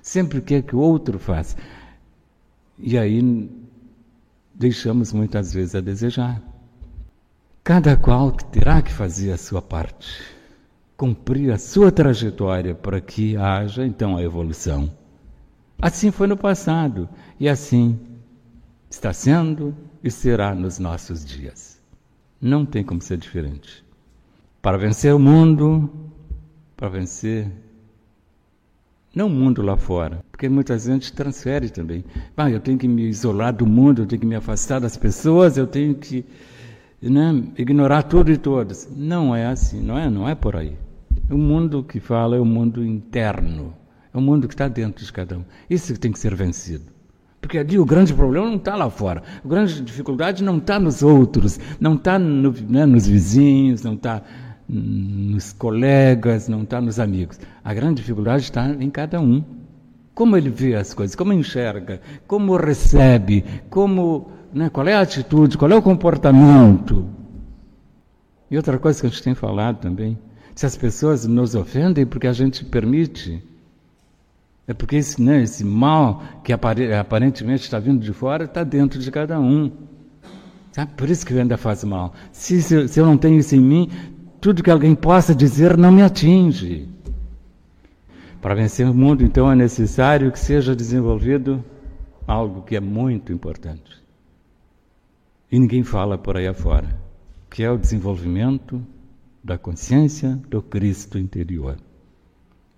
Sempre 0.00 0.40
quer 0.40 0.62
que 0.62 0.74
o 0.74 0.78
outro 0.78 1.18
faça. 1.18 1.54
E 2.78 2.96
aí 2.96 3.50
deixamos 4.54 5.12
muitas 5.12 5.52
vezes 5.52 5.74
a 5.74 5.82
desejar. 5.82 6.42
Cada 7.66 7.96
qual 7.96 8.30
terá 8.30 8.80
que 8.80 8.92
fazer 8.92 9.32
a 9.32 9.36
sua 9.36 9.60
parte, 9.60 10.22
cumprir 10.96 11.50
a 11.50 11.58
sua 11.58 11.90
trajetória 11.90 12.76
para 12.76 13.00
que 13.00 13.36
haja 13.36 13.84
então 13.84 14.16
a 14.16 14.22
evolução. 14.22 14.88
Assim 15.82 16.12
foi 16.12 16.28
no 16.28 16.36
passado 16.36 17.08
e 17.40 17.48
assim 17.48 17.98
está 18.88 19.12
sendo 19.12 19.74
e 20.00 20.12
será 20.12 20.54
nos 20.54 20.78
nossos 20.78 21.24
dias. 21.24 21.82
Não 22.40 22.64
tem 22.64 22.84
como 22.84 23.02
ser 23.02 23.16
diferente. 23.16 23.84
Para 24.62 24.78
vencer 24.78 25.12
o 25.12 25.18
mundo, 25.18 25.90
para 26.76 26.88
vencer 26.88 27.50
não 29.12 29.26
o 29.26 29.30
mundo 29.30 29.60
lá 29.60 29.76
fora, 29.76 30.24
Porque 30.30 30.48
muita 30.48 30.78
gente 30.78 31.12
transfere 31.12 31.68
também. 31.68 32.04
Ah, 32.36 32.48
eu 32.48 32.60
tenho 32.60 32.78
que 32.78 32.86
me 32.86 33.08
isolar 33.08 33.52
do 33.52 33.66
mundo, 33.66 34.02
eu 34.02 34.06
tenho 34.06 34.20
que 34.20 34.26
me 34.26 34.36
afastar 34.36 34.78
das 34.78 34.96
pessoas, 34.96 35.56
eu 35.56 35.66
tenho 35.66 35.96
que 35.96 36.24
né, 37.02 37.44
ignorar 37.56 38.02
tudo 38.02 38.30
e 38.30 38.36
todos. 38.36 38.88
Não 38.94 39.34
é 39.34 39.46
assim, 39.46 39.80
não 39.80 39.98
é, 39.98 40.08
não 40.08 40.28
é 40.28 40.34
por 40.34 40.56
aí. 40.56 40.76
O 41.30 41.36
mundo 41.36 41.82
que 41.82 42.00
fala 42.00 42.36
é 42.36 42.40
o 42.40 42.44
mundo 42.44 42.84
interno, 42.84 43.74
é 44.12 44.16
o 44.18 44.20
mundo 44.20 44.46
que 44.48 44.54
está 44.54 44.68
dentro 44.68 45.04
de 45.04 45.12
cada 45.12 45.38
um. 45.38 45.44
Isso 45.68 45.92
que 45.92 45.98
tem 45.98 46.12
que 46.12 46.18
ser 46.18 46.34
vencido. 46.34 46.96
Porque 47.40 47.58
ali 47.58 47.78
o 47.78 47.84
grande 47.84 48.12
problema 48.12 48.46
não 48.46 48.56
está 48.56 48.74
lá 48.74 48.90
fora. 48.90 49.22
A 49.44 49.48
grande 49.48 49.80
dificuldade 49.80 50.42
não 50.42 50.58
está 50.58 50.80
nos 50.80 51.02
outros, 51.02 51.60
não 51.78 51.94
está 51.94 52.18
no, 52.18 52.52
né, 52.68 52.84
nos 52.86 53.06
vizinhos, 53.06 53.82
não 53.82 53.94
está 53.94 54.22
nos 54.68 55.52
colegas, 55.52 56.48
não 56.48 56.62
está 56.62 56.80
nos 56.80 56.98
amigos. 56.98 57.38
A 57.62 57.72
grande 57.72 57.96
dificuldade 58.00 58.44
está 58.44 58.68
em 58.68 58.90
cada 58.90 59.20
um. 59.20 59.44
Como 60.14 60.36
ele 60.36 60.50
vê 60.50 60.74
as 60.74 60.94
coisas, 60.94 61.14
como 61.14 61.32
enxerga, 61.32 62.00
como 62.26 62.56
recebe, 62.56 63.44
como, 63.68 64.30
né, 64.56 64.70
qual 64.70 64.88
é 64.88 64.94
a 64.94 65.02
atitude, 65.02 65.58
qual 65.58 65.70
é 65.70 65.74
o 65.74 65.82
comportamento. 65.82 67.06
E 68.50 68.56
outra 68.56 68.78
coisa 68.78 68.98
que 68.98 69.06
a 69.06 69.10
gente 69.10 69.22
tem 69.22 69.34
falado 69.34 69.80
também, 69.80 70.18
se 70.54 70.64
as 70.64 70.74
pessoas 70.74 71.26
nos 71.26 71.54
ofendem 71.54 72.06
porque 72.06 72.26
a 72.26 72.32
gente 72.32 72.64
permite, 72.64 73.44
é 74.66 74.72
porque 74.72 74.96
esse, 74.96 75.20
né, 75.20 75.42
esse 75.42 75.62
mal 75.62 76.22
que 76.42 76.54
aparentemente 76.54 77.64
está 77.64 77.78
vindo 77.78 78.00
de 78.00 78.14
fora 78.14 78.44
está 78.44 78.64
dentro 78.64 78.98
de 78.98 79.10
cada 79.10 79.38
um. 79.38 79.70
Sabe? 80.72 80.92
Por 80.96 81.10
isso 81.10 81.26
que 81.26 81.38
ainda 81.38 81.58
faz 81.58 81.84
mal. 81.84 82.14
Se, 82.32 82.62
se, 82.62 82.88
se 82.88 82.98
eu 82.98 83.04
não 83.04 83.18
tenho 83.18 83.38
isso 83.38 83.54
em 83.54 83.60
mim, 83.60 83.90
tudo 84.40 84.62
que 84.62 84.70
alguém 84.70 84.94
possa 84.94 85.34
dizer 85.34 85.76
não 85.76 85.92
me 85.92 86.00
atinge. 86.00 86.88
Para 88.40 88.54
vencer 88.54 88.88
o 88.88 88.94
mundo, 88.94 89.22
então, 89.22 89.52
é 89.52 89.54
necessário 89.54 90.32
que 90.32 90.38
seja 90.38 90.74
desenvolvido 90.74 91.62
algo 92.26 92.62
que 92.62 92.74
é 92.74 92.80
muito 92.80 93.34
importante. 93.34 94.05
E 95.50 95.58
ninguém 95.58 95.84
fala 95.84 96.18
por 96.18 96.36
aí 96.36 96.46
afora, 96.46 96.88
que 97.48 97.62
é 97.62 97.70
o 97.70 97.78
desenvolvimento 97.78 98.84
da 99.42 99.56
consciência 99.56 100.40
do 100.48 100.60
Cristo 100.60 101.18
interior, 101.18 101.76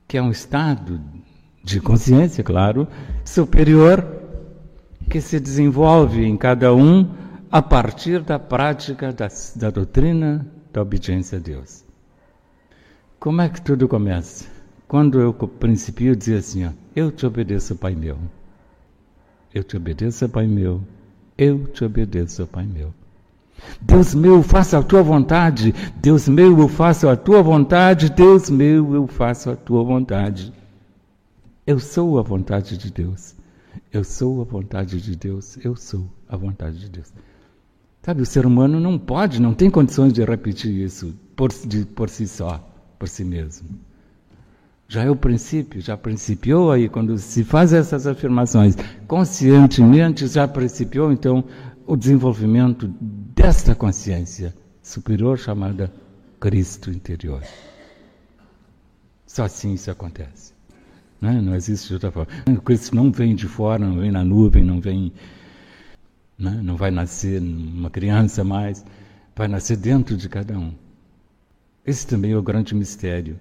que 0.07 0.19
é 0.19 0.23
um 0.23 0.31
estado 0.31 1.01
de 1.65 1.81
consciência, 1.81 2.45
claro, 2.45 2.87
superior, 3.25 4.07
que 5.09 5.21
se 5.21 5.41
desenvolve 5.41 6.25
em 6.25 6.37
cada 6.37 6.75
um 6.75 7.11
a 7.51 7.63
partir 7.63 8.23
da 8.23 8.39
prática 8.39 9.13
da, 9.13 9.29
da 9.57 9.71
doutrina 9.71 10.47
da 10.73 10.83
obediência 10.83 11.39
a 11.39 11.41
Deus. 11.41 11.85
Como 13.19 13.41
é 13.41 13.49
que 13.49 13.63
tudo 13.63 13.89
começa? 13.89 14.47
Quando 14.87 15.21
eu 15.21 15.33
principio 15.33 16.15
dizer 16.15 16.37
assim, 16.37 16.67
ó, 16.67 16.71
eu 16.95 17.11
te 17.11 17.27
obedeço, 17.27 17.77
Pai 17.77 17.95
meu. 17.95 18.19
Eu 19.53 19.65
te 19.65 19.77
obedeço, 19.77 20.29
Pai 20.29 20.47
meu. 20.47 20.83
Eu 21.39 21.69
te 21.69 21.85
obedeço, 21.85 22.45
Pai 22.49 22.67
meu. 22.67 22.93
Deus 23.81 24.13
meu, 24.13 24.43
faça 24.43 24.79
a 24.79 24.83
tua 24.83 25.03
vontade. 25.03 25.73
Deus 26.03 26.29
meu, 26.29 26.59
eu 26.59 26.69
faço 26.69 27.09
a 27.09 27.17
tua 27.17 27.43
vontade. 27.43 28.11
Deus 28.11 28.51
meu, 28.51 28.93
eu 28.93 29.07
faço 29.07 29.51
a 29.51 29.57
tua 29.57 29.85
vontade. 29.85 30.53
Eu 31.65 31.79
sou 31.79 32.19
a 32.19 32.23
vontade 32.23 32.77
de 32.77 32.91
Deus. 32.91 33.37
Eu 33.93 34.03
sou 34.03 34.43
a 34.43 34.45
vontade 34.45 35.01
de 35.01 35.15
Deus. 35.15 35.57
Eu 35.65 35.77
sou 35.77 36.11
a 36.29 36.37
vontade 36.37 36.81
de 36.81 36.89
Deus. 36.89 37.13
Sabe, 38.03 38.23
o 38.23 38.27
ser 38.27 38.45
humano 38.45 38.81
não 38.81 38.99
pode, 38.99 39.41
não 39.41 39.55
tem 39.55 39.71
condições 39.71 40.13
de 40.13 40.25
repetir 40.25 40.73
isso 40.73 41.15
por, 41.37 41.51
de, 41.51 41.85
por 41.85 42.09
si 42.09 42.27
só, 42.27 42.59
por 42.99 43.09
si 43.09 43.25
mesmo. 43.25 43.69
Já 44.91 45.05
é 45.05 45.11
o 45.11 45.17
princípio, 45.17 45.83
já 45.83 45.99
principiou 45.99 46.73
aí, 46.73 46.89
quando 46.89 47.19
se 47.19 47.45
faz 47.45 47.75
essas 47.75 48.07
afirmações 48.07 48.75
conscientemente, 49.07 50.27
já 50.27 50.49
principiou 50.49 51.13
então 51.13 51.45
o 51.87 51.95
desenvolvimento 51.95 52.89
desta 52.99 53.75
consciência 53.75 54.55
superior 54.83 55.39
chamada 55.39 55.93
Cristo 56.41 56.91
interior. 56.91 57.43
Só 59.27 59.45
assim 59.45 59.75
isso 59.75 59.91
acontece. 59.91 60.55
Não, 61.21 61.29
é? 61.29 61.41
não 61.43 61.55
existe 61.55 61.89
de 61.89 61.95
outra 61.95 62.11
forma. 62.11 62.33
Cristo 62.65 62.97
não 62.97 63.13
vem 63.13 63.35
de 63.35 63.47
fora, 63.47 63.85
não 63.85 63.99
vem 64.01 64.11
na 64.11 64.25
nuvem, 64.25 64.65
não 64.65 64.81
vem 64.81 65.13
né? 66.39 66.61
Não 66.63 66.77
vai 66.77 66.91
nascer 66.91 67.43
uma 67.43 67.91
criança 67.91 68.43
mais, 68.43 68.83
vai 69.37 69.49
nascer 69.49 69.77
dentro 69.77 70.17
de 70.17 70.31
cada 70.31 70.59
um. 70.59 70.73
Esse 71.85 72.07
também 72.07 72.33
é 72.33 72.37
o 72.39 72.43
grande 72.43 72.75
mistério 72.75 73.39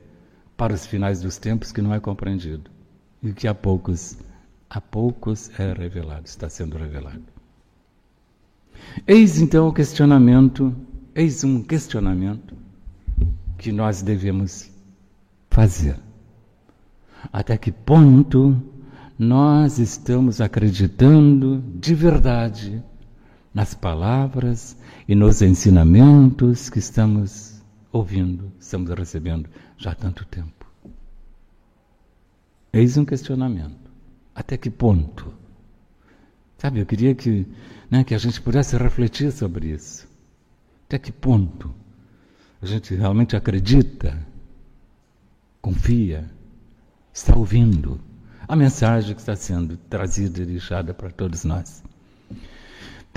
para 0.58 0.74
os 0.74 0.86
finais 0.86 1.22
dos 1.22 1.38
tempos 1.38 1.72
que 1.72 1.82
não 1.82 1.94
é 1.94 2.00
compreendido 2.00 2.70
e 3.22 3.32
que 3.32 3.48
a 3.48 3.54
poucos, 3.54 4.18
a 4.68 4.82
poucos 4.82 5.52
é 5.60 5.72
revelado, 5.72 6.26
está 6.26 6.50
sendo 6.50 6.78
revelado. 6.78 7.24
Eis 9.06 9.40
então 9.40 9.68
o 9.68 9.74
questionamento, 9.74 10.76
eis 11.14 11.44
um 11.44 11.62
questionamento 11.62 12.56
que 13.58 13.72
nós 13.72 14.02
devemos 14.02 14.72
fazer. 15.50 15.98
Até 17.32 17.58
que 17.58 17.72
ponto 17.72 18.60
nós 19.18 19.80
estamos 19.80 20.42
acreditando 20.42 21.64
de 21.76 21.94
verdade 21.94 22.84
nas 23.54 23.74
palavras 23.74 24.78
e 25.08 25.16
nos 25.16 25.42
ensinamentos 25.42 26.70
que 26.70 26.80
estamos 26.80 27.47
ouvindo, 27.92 28.52
estamos 28.60 28.90
recebendo 28.92 29.50
já 29.78 29.92
há 29.92 29.96
tanto 29.96 30.26
tempo. 30.26 30.66
Eis 32.72 32.98
um 32.98 33.06
questionamento. 33.06 33.90
Até 34.36 34.58
que 34.58 34.70
ponto? 34.70 35.34
Sabe, 36.58 36.80
eu 36.80 36.86
queria 36.86 37.16
que, 37.16 37.48
né, 37.90 38.04
que 38.04 38.14
a 38.14 38.18
gente 38.18 38.42
pudesse 38.42 38.78
refletir 38.78 39.32
sobre 39.32 39.70
isso. 39.70 40.08
Até 40.86 40.98
que 40.98 41.12
ponto 41.12 41.74
a 42.62 42.66
gente 42.66 42.96
realmente 42.96 43.36
acredita, 43.36 44.18
confia, 45.62 46.30
está 47.14 47.36
ouvindo 47.36 48.00
a 48.48 48.56
mensagem 48.56 49.14
que 49.14 49.22
está 49.22 49.36
sendo 49.36 49.78
trazida 49.78 50.42
e 50.42 50.46
deixada 50.46 50.94
para 50.94 51.12
todos 51.12 51.44
nós. 51.44 51.84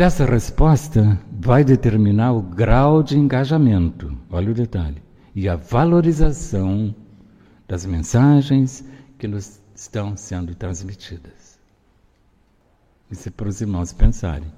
Dessa 0.01 0.25
resposta 0.25 1.21
vai 1.31 1.63
determinar 1.63 2.33
o 2.33 2.41
grau 2.41 3.03
de 3.03 3.19
engajamento, 3.19 4.17
olha 4.31 4.51
o 4.51 4.55
detalhe, 4.55 5.03
e 5.35 5.47
a 5.47 5.57
valorização 5.57 6.95
das 7.69 7.85
mensagens 7.85 8.83
que 9.19 9.29
nos 9.29 9.61
estão 9.75 10.17
sendo 10.17 10.55
transmitidas. 10.55 11.59
Isso 13.11 13.29
é 13.29 13.31
para 13.31 13.51
os 13.51 13.61
irmãos 13.61 13.93
pensarem. 13.93 14.51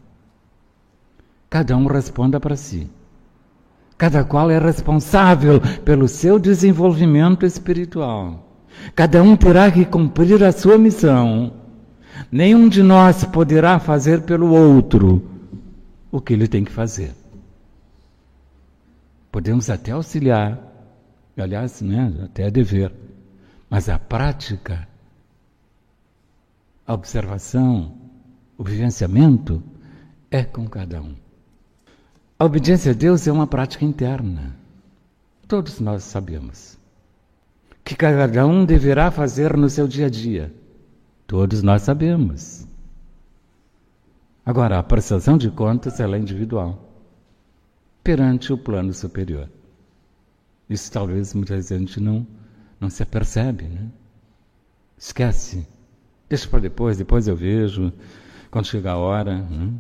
Cada 1.51 1.77
um 1.77 1.87
responda 1.87 2.39
para 2.39 2.55
si. 2.55 2.89
Cada 3.99 4.23
qual 4.23 4.49
é 4.49 4.61
responsável 4.61 5.61
pelo 5.85 6.07
seu 6.07 6.39
desenvolvimento 6.39 7.45
espiritual. 7.45 8.49
Cada 8.95 9.21
um 9.21 9.37
terá 9.37 9.73
que 9.73 9.85
cumprir 9.85 10.45
a 10.45 10.53
sua 10.53 10.79
missão. 10.79 11.53
Nenhum 12.31 12.69
de 12.69 12.81
nós 12.81 13.25
poderá 13.25 13.81
fazer 13.81 14.23
pelo 14.23 14.53
outro 14.53 15.32
o 16.13 16.21
que 16.21 16.35
ele 16.35 16.47
tem 16.47 16.63
que 16.63 16.71
fazer. 16.71 17.13
Podemos 19.33 19.71
até 19.71 19.93
auxiliar, 19.93 20.61
aliás, 21.37 21.81
né, 21.81 22.15
até 22.23 22.51
dever, 22.51 22.93
mas 23.71 23.89
a 23.89 23.99
prática, 23.99 24.87
a 26.87 26.93
observação, 26.93 27.97
o 28.59 28.63
vivenciamento 28.63 29.63
é 30.31 30.45
com 30.45 30.69
cada 30.69 31.01
um. 31.01 31.17
A 32.39 32.45
obediência 32.45 32.93
a 32.93 32.95
Deus 32.95 33.27
é 33.27 33.33
uma 33.33 33.47
prática 33.47 33.85
interna. 33.85 34.55
Todos 35.49 35.81
nós 35.81 36.05
sabemos 36.05 36.79
que 37.85 37.97
cada 37.97 38.47
um 38.47 38.65
deverá 38.65 39.11
fazer 39.11 39.57
no 39.57 39.69
seu 39.69 39.89
dia 39.89 40.07
a 40.07 40.11
dia. 40.11 40.55
Todos 41.27 41.63
nós 41.63 41.83
sabemos. 41.83 42.67
Agora, 44.45 44.79
a 44.79 44.83
prestação 44.83 45.39
de 45.39 45.51
contas 45.51 46.01
ela 46.01 46.17
é 46.17 46.19
individual, 46.19 46.79
perante 48.03 48.53
o 48.53 48.59
plano 48.59 48.93
superior. 48.93 49.49
Isso 50.69 50.91
talvez 50.91 51.35
muita 51.35 51.61
gente 51.61 52.01
não, 52.01 52.27
não 52.81 52.91
se 52.91 53.03
apercebe, 53.03 53.65
né? 53.65 53.89
Esquece. 54.99 55.67
Deixa 56.29 56.49
para 56.49 56.61
depois, 56.61 56.97
depois 56.97 57.29
eu 57.29 57.37
vejo, 57.37 57.93
quando 58.51 58.67
chegar 58.67 58.93
a 58.93 58.99
hora. 58.99 59.39
Né? 59.39 59.73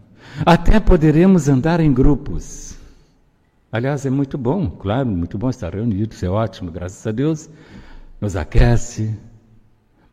Até 0.44 0.79
poderemos 0.79 1.48
andar 1.48 1.81
em 1.81 1.92
grupos. 1.92 2.77
Aliás, 3.70 4.05
é 4.05 4.11
muito 4.11 4.37
bom, 4.37 4.70
claro, 4.70 5.09
muito 5.09 5.38
bom 5.38 5.48
estar 5.48 5.75
reunidos, 5.75 6.22
é 6.22 6.29
ótimo, 6.29 6.70
graças 6.70 7.07
a 7.07 7.11
Deus 7.11 7.48
nos 8.20 8.37
aquece. 8.37 9.18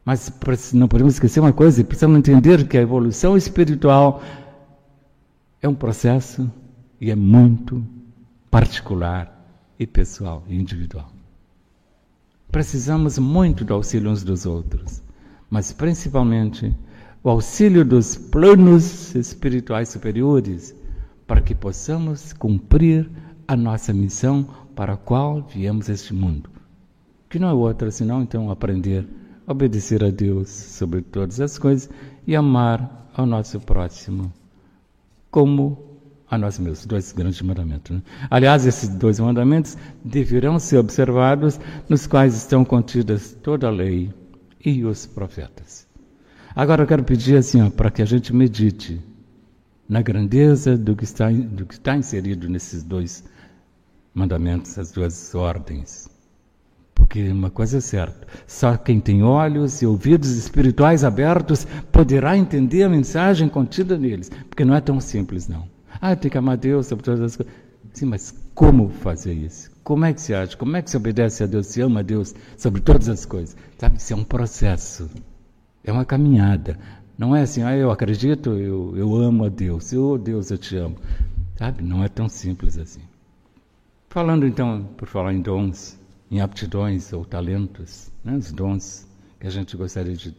Mas 0.06 0.32
não 0.74 0.88
podemos 0.88 1.14
esquecer 1.14 1.40
uma 1.40 1.54
coisa: 1.54 1.84
precisamos 1.84 2.18
entender 2.18 2.68
que 2.68 2.78
a 2.78 2.82
evolução 2.82 3.38
espiritual 3.38 4.22
é 5.62 5.68
um 5.68 5.76
processo 5.76 6.50
e 7.00 7.12
é 7.12 7.16
muito 7.16 7.86
particular 8.50 9.36
e 9.78 9.86
pessoal 9.86 10.44
e 10.48 10.56
individual. 10.56 11.12
Precisamos 12.52 13.20
muito 13.20 13.64
do 13.64 13.74
auxílio 13.74 14.10
uns 14.10 14.24
dos 14.24 14.46
outros, 14.46 15.04
mas 15.50 15.72
principalmente 15.72 16.76
o 17.24 17.30
auxílio 17.30 17.86
dos 17.86 18.16
planos 18.16 19.14
espirituais 19.14 19.90
superiores, 19.90 20.74
para 21.28 21.42
que 21.42 21.54
possamos 21.54 22.34
cumprir 22.34 23.10
a 23.48 23.56
nossa 23.56 23.94
missão 23.94 24.48
para 24.76 24.94
a 24.94 24.98
qual 24.98 25.48
viemos 25.54 25.90
a 25.90 25.94
este 25.94 26.14
mundo. 26.14 26.50
Que 27.30 27.38
não 27.38 27.50
é 27.50 27.54
outra 27.54 27.92
senão 27.92 28.24
então 28.24 28.50
aprender 28.50 29.08
obedecer 29.50 30.04
a 30.04 30.12
Deus 30.12 30.48
sobre 30.48 31.02
todas 31.02 31.42
as 31.42 31.58
coisas 31.58 31.90
e 32.28 32.36
amar 32.36 33.10
ao 33.16 33.26
nosso 33.26 33.60
próximo 33.60 34.32
como 35.32 35.90
a 36.30 36.38
nós 36.38 36.60
mesmos. 36.60 36.86
Dois 36.86 37.12
grandes 37.12 37.42
mandamentos. 37.42 37.98
Né? 37.98 38.04
Aliás, 38.30 38.68
esses 38.68 38.90
dois 38.90 39.20
mandamentos 39.20 39.76
deverão 40.06 40.60
ser 40.60 40.78
observados, 40.78 41.60
nos 41.90 42.06
quais 42.06 42.36
estão 42.36 42.64
contidas 42.64 43.36
toda 43.42 43.68
a 43.68 43.72
lei 43.72 44.14
e 44.64 44.86
os 44.86 45.08
profetas. 45.08 45.88
Agora 46.56 46.84
eu 46.84 46.88
quero 46.88 47.04
pedir 47.04 47.36
assim, 47.36 47.68
para 47.72 47.90
que 47.90 48.04
a 48.04 48.06
gente 48.06 48.34
medite 48.34 49.02
na 49.88 50.04
grandeza 50.04 50.78
do 50.78 50.96
que, 50.96 51.04
está, 51.04 51.32
do 51.32 51.66
que 51.66 51.74
está 51.74 51.96
inserido 51.96 52.48
nesses 52.48 52.84
dois 52.84 53.24
mandamentos, 54.14 54.78
as 54.78 54.92
duas 54.92 55.34
ordens. 55.34 56.09
Porque 57.10 57.28
uma 57.28 57.50
coisa 57.50 57.80
é 57.80 57.82
certa, 57.82 58.28
só 58.46 58.78
quem 58.78 59.00
tem 59.00 59.24
olhos 59.24 59.82
e 59.82 59.86
ouvidos 59.88 60.30
espirituais 60.30 61.04
abertos 61.04 61.66
poderá 61.92 62.38
entender 62.38 62.84
a 62.84 62.90
mensagem 62.90 63.50
contida 63.50 63.98
neles, 63.98 64.30
porque 64.48 64.64
não 64.64 64.76
é 64.76 64.80
tão 64.80 65.02
simples 65.02 65.48
não. 65.48 65.68
Ah, 66.00 66.16
tem 66.16 66.30
que 66.30 66.38
amar 66.38 66.56
Deus 66.56 66.86
sobre 66.86 67.04
todas 67.04 67.20
as 67.20 67.36
coisas. 67.36 67.52
Sim, 67.94 68.06
mas 68.06 68.32
como 68.54 68.90
fazer 68.90 69.34
isso? 69.34 69.72
Como 69.84 70.06
é 70.06 70.14
que 70.14 70.22
se 70.22 70.36
age? 70.36 70.56
Como 70.56 70.78
é 70.78 70.84
que 70.84 70.92
se 70.92 70.98
obedece 70.98 71.44
a 71.44 71.48
Deus, 71.48 71.66
se 71.66 71.82
ama 71.82 72.02
a 72.02 72.04
Deus 72.04 72.36
sobre 72.56 72.80
todas 72.80 73.10
as 73.10 73.26
coisas? 73.26 73.58
Sabe, 73.80 73.98
isso 73.98 74.14
é 74.14 74.16
um 74.16 74.24
processo. 74.24 75.10
É 75.84 75.92
uma 75.92 76.06
caminhada. 76.06 76.78
Não 77.18 77.36
é 77.36 77.42
assim, 77.42 77.64
ah, 77.64 77.76
eu 77.76 77.90
acredito, 77.90 78.52
eu, 78.52 78.96
eu 78.96 79.16
amo 79.16 79.46
a 79.46 79.50
Deus, 79.50 79.92
eu, 79.92 80.12
oh, 80.12 80.18
Deus, 80.20 80.52
eu 80.52 80.60
te 80.60 80.78
amo. 80.78 80.96
Sabe? 81.58 81.84
Não 81.84 82.04
é 82.04 82.08
tão 82.08 82.30
simples 82.30 82.78
assim. 82.78 83.02
Falando 84.10 84.46
então, 84.46 84.88
por 84.96 85.08
falar 85.08 85.34
em 85.34 85.42
dons, 85.42 85.99
em 86.32 86.40
aptidões 86.42 87.12
ou 87.12 87.26
talentos, 87.26 88.12
né, 88.24 88.36
os 88.36 88.52
dons 88.52 89.08
que 89.40 89.48
a 89.48 89.50
gente 89.50 89.76
gostaria 89.76 90.16
de 90.16 90.36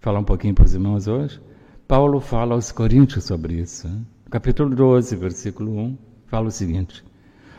falar 0.00 0.18
um 0.18 0.24
pouquinho 0.24 0.54
para 0.54 0.64
os 0.64 0.74
irmãos 0.74 1.06
hoje, 1.06 1.40
Paulo 1.88 2.20
fala 2.20 2.54
aos 2.54 2.70
Coríntios 2.70 3.24
sobre 3.24 3.54
isso. 3.54 3.88
Né? 3.88 4.00
Capítulo 4.30 4.74
12, 4.74 5.16
versículo 5.16 5.78
1, 5.78 5.98
fala 6.26 6.48
o 6.48 6.50
seguinte: 6.50 7.02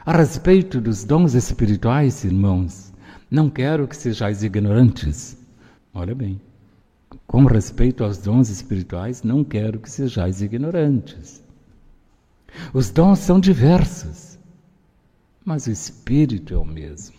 A 0.05 0.15
respeito 0.15 0.79
dos 0.81 1.03
dons 1.03 1.33
espirituais, 1.33 2.23
irmãos, 2.23 2.93
não 3.31 3.49
quero 3.49 3.87
que 3.87 3.95
sejais 3.95 4.43
ignorantes. 4.43 5.37
Olha 5.93 6.13
bem, 6.13 6.39
com 7.25 7.45
respeito 7.45 8.03
aos 8.03 8.17
dons 8.17 8.49
espirituais, 8.49 9.23
não 9.23 9.43
quero 9.43 9.79
que 9.79 9.89
sejais 9.89 10.41
ignorantes. 10.41 11.43
Os 12.73 12.89
dons 12.89 13.19
são 13.19 13.39
diversos, 13.39 14.37
mas 15.43 15.67
o 15.67 15.71
Espírito 15.71 16.53
é 16.53 16.57
o 16.57 16.65
mesmo. 16.65 17.14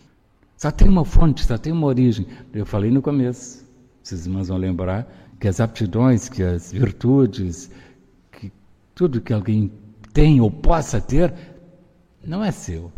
Só 0.57 0.71
tem 0.71 0.89
uma 0.89 1.05
fonte, 1.05 1.45
só 1.45 1.59
tem 1.59 1.73
uma 1.73 1.87
origem. 1.87 2.27
Eu 2.53 2.65
falei 2.65 2.91
no 2.91 3.03
começo, 3.03 3.65
vocês 4.03 4.27
irmãos 4.27 4.49
vão 4.49 4.57
lembrar, 4.57 5.07
que 5.39 5.47
as 5.47 5.61
aptidões, 5.61 6.29
que 6.29 6.43
as 6.43 6.73
virtudes, 6.73 7.71
que 8.33 8.51
tudo 8.95 9.21
que 9.21 9.33
alguém 9.33 9.71
tem 10.13 10.41
ou 10.41 10.51
possa 10.51 11.01
ter, 11.01 11.35
não 12.25 12.43
é 12.43 12.51
seu. 12.51 12.91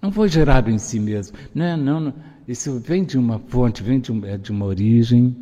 Não 0.00 0.12
foi 0.12 0.28
gerado 0.28 0.70
em 0.70 0.78
si 0.78 1.00
mesmo. 1.00 1.36
Não, 1.52 1.76
não, 1.76 2.00
não. 2.00 2.14
Isso 2.46 2.78
vem 2.78 3.04
de 3.04 3.18
uma 3.18 3.38
fonte, 3.40 3.82
vem 3.82 4.00
de, 4.00 4.12
é 4.26 4.38
de 4.38 4.52
uma 4.52 4.64
origem 4.64 5.36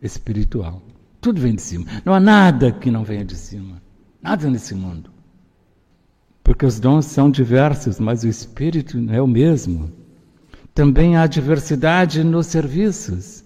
espiritual. 0.00 0.82
Tudo 1.20 1.40
vem 1.40 1.54
de 1.54 1.62
cima. 1.62 1.86
Não 2.04 2.14
há 2.14 2.18
nada 2.18 2.72
que 2.72 2.90
não 2.90 3.04
venha 3.04 3.24
de 3.24 3.36
cima. 3.36 3.80
Nada 4.20 4.48
nesse 4.48 4.74
mundo. 4.74 5.10
Porque 6.42 6.66
os 6.66 6.80
dons 6.80 7.04
são 7.06 7.30
diversos, 7.30 8.00
mas 8.00 8.24
o 8.24 8.28
espírito 8.28 8.98
é 9.10 9.20
o 9.20 9.26
mesmo. 9.26 9.92
Também 10.74 11.16
há 11.16 11.26
diversidade 11.26 12.24
nos 12.24 12.46
serviços. 12.46 13.44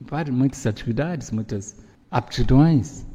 Várias, 0.00 0.34
muitas 0.34 0.66
atividades, 0.66 1.30
muitas 1.30 1.76
aptidões. 2.10 3.06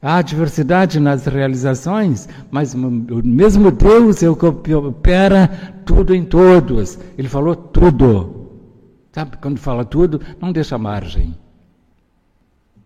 Há 0.00 0.22
diversidade 0.22 1.00
nas 1.00 1.26
realizações, 1.26 2.28
mas 2.50 2.72
o 2.72 2.78
mesmo 2.78 3.72
Deus 3.72 4.22
é 4.22 4.30
o 4.30 4.36
que 4.36 4.72
opera 4.72 5.48
tudo 5.84 6.14
em 6.14 6.24
todos. 6.24 6.98
Ele 7.16 7.28
falou 7.28 7.56
tudo. 7.56 8.38
Sabe, 9.10 9.36
quando 9.38 9.58
fala 9.58 9.84
tudo, 9.84 10.20
não 10.40 10.52
deixa 10.52 10.78
margem. 10.78 11.36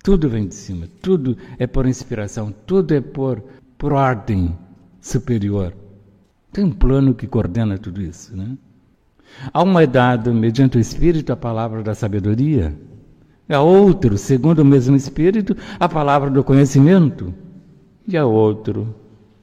Tudo 0.03 0.29
vem 0.29 0.49
de 0.49 0.55
cima, 0.55 0.88
tudo 1.01 1.37
é 1.59 1.67
por 1.67 1.87
inspiração, 1.87 2.53
tudo 2.67 2.95
é 2.95 3.01
por, 3.01 3.45
por 3.77 3.93
ordem 3.93 4.57
superior. 5.01 5.77
Tem 6.51 6.65
um 6.65 6.73
plano 6.73 7.15
que 7.15 7.27
coordena 7.27 7.79
tudo 7.79 8.01
isso, 8.01 8.35
né? 8.35 8.57
Há 9.53 9.62
uma 9.62 9.87
dado, 9.87 10.33
mediante 10.33 10.77
o 10.77 10.81
Espírito, 10.81 11.33
a 11.33 11.37
palavra 11.37 11.83
da 11.83 11.95
sabedoria. 11.95 12.75
Há 13.49 13.61
outro, 13.61 14.16
segundo 14.16 14.61
o 14.61 14.64
mesmo 14.64 14.97
Espírito, 14.97 15.57
a 15.79 15.88
palavra 15.88 16.31
do 16.31 16.45
conhecimento. 16.45 17.35
E 18.07 18.16
há 18.16 18.25
outro, 18.25 18.95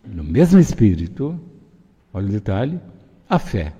no 0.05 0.23
mesmo 0.23 0.59
Espírito, 0.59 1.39
olha 2.13 2.27
o 2.27 2.31
detalhe, 2.31 2.79
a 3.29 3.37
fé. 3.39 3.73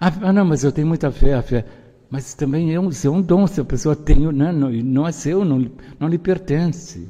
Ah, 0.00 0.32
não, 0.32 0.44
mas 0.44 0.62
eu 0.64 0.70
tenho 0.70 0.86
muita 0.86 1.10
fé, 1.10 1.34
a 1.34 1.42
fé. 1.42 1.64
Mas 2.10 2.34
também 2.34 2.74
é 2.74 2.80
um, 2.80 2.88
é 2.88 3.08
um 3.10 3.20
dom, 3.20 3.46
se 3.46 3.60
a 3.60 3.64
pessoa 3.64 3.94
tem, 3.94 4.20
não, 4.20 4.52
não, 4.52 4.70
não 4.70 5.06
é 5.06 5.12
seu, 5.12 5.44
não, 5.44 5.70
não 5.98 6.08
lhe 6.08 6.18
pertence. 6.18 7.08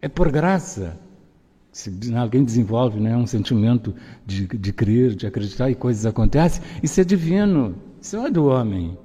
É 0.00 0.08
por 0.08 0.30
graça. 0.30 0.96
Se 1.72 2.14
alguém 2.14 2.44
desenvolve 2.44 2.98
né, 2.98 3.16
um 3.16 3.26
sentimento 3.26 3.94
de, 4.26 4.46
de 4.46 4.72
crer, 4.72 5.14
de 5.14 5.26
acreditar 5.26 5.70
e 5.70 5.74
coisas 5.74 6.04
acontecem, 6.04 6.62
isso 6.82 7.00
é 7.00 7.04
divino, 7.04 7.76
isso 8.00 8.16
não 8.16 8.26
é 8.26 8.30
do 8.30 8.46
homem. 8.46 8.98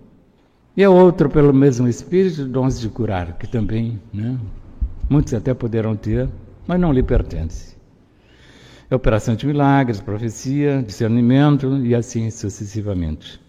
E 0.76 0.84
é 0.84 0.90
outro, 0.90 1.30
pelo 1.30 1.54
mesmo 1.54 1.88
Espírito, 1.88 2.46
dons 2.46 2.80
de 2.80 2.90
curar, 2.90 3.38
que 3.38 3.48
também, 3.48 4.02
né, 4.12 4.38
muitos 5.10 5.34
até 5.34 5.54
poderão 5.54 5.96
ter, 5.96 6.28
mas 6.68 6.80
não 6.80 6.92
lhe 6.92 7.04
pertence. 7.04 7.76
É 8.90 8.96
operação 8.96 9.36
de 9.36 9.48
milagres, 9.48 10.00
profecia, 10.00 10.84
discernimento 10.86 11.78
e 11.78 11.96
assim 11.96 12.30
sucessivamente. 12.30 13.40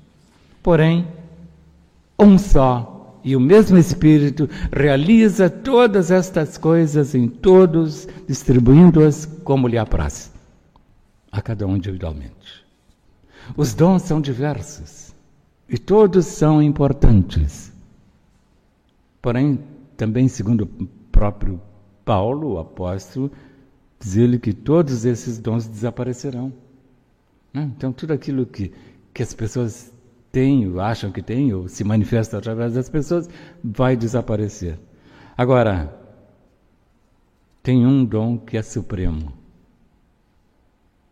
Porém, 0.63 1.07
um 2.19 2.39
só 2.39 2.96
e 3.27 3.35
o 3.35 3.41
mesmo 3.41 3.77
Espírito 3.77 4.49
realiza 4.71 5.51
todas 5.51 6.13
estas 6.13 6.57
coisas 6.57 7.13
em 7.13 7.27
todos, 7.27 8.07
distribuindo-as 8.29 9.27
como 9.43 9.67
lhe 9.67 9.77
apraz, 9.77 10.33
a 11.33 11.43
cada 11.43 11.67
um 11.67 11.77
individualmente. 11.77 12.65
Os 13.57 13.75
dons 13.75 14.03
são 14.03 14.21
diversos 14.21 15.13
e 15.69 15.77
todos 15.77 16.25
são 16.25 16.63
importantes. 16.63 17.73
Porém, 19.21 19.59
também, 19.97 20.29
segundo 20.29 20.71
o 20.79 20.87
próprio 21.11 21.61
Paulo, 22.05 22.53
o 22.53 22.59
apóstolo, 22.61 23.33
diz-lhe 23.99 24.39
que 24.39 24.53
todos 24.53 25.05
esses 25.05 25.41
dons 25.41 25.67
desaparecerão. 25.67 26.53
Né? 27.53 27.69
Então, 27.77 27.93
tudo 27.93 28.13
aquilo 28.13 28.47
que, 28.47 28.73
que 29.13 29.21
as 29.21 29.35
pessoas 29.35 29.93
têm, 30.37 30.79
acham 30.79 31.11
que 31.11 31.23
têm, 31.23 31.55
ou 31.55 31.67
se 31.67 31.83
manifesta 31.83 32.37
através 32.37 32.75
das 32.75 32.91
pessoas, 32.91 33.27
vai 33.65 33.97
desaparecer. 33.97 34.79
Agora, 35.35 35.99
tem 37.63 37.87
um 37.87 38.05
dom 38.05 38.37
que 38.37 38.59
é 38.59 38.63
supremo, 38.63 39.33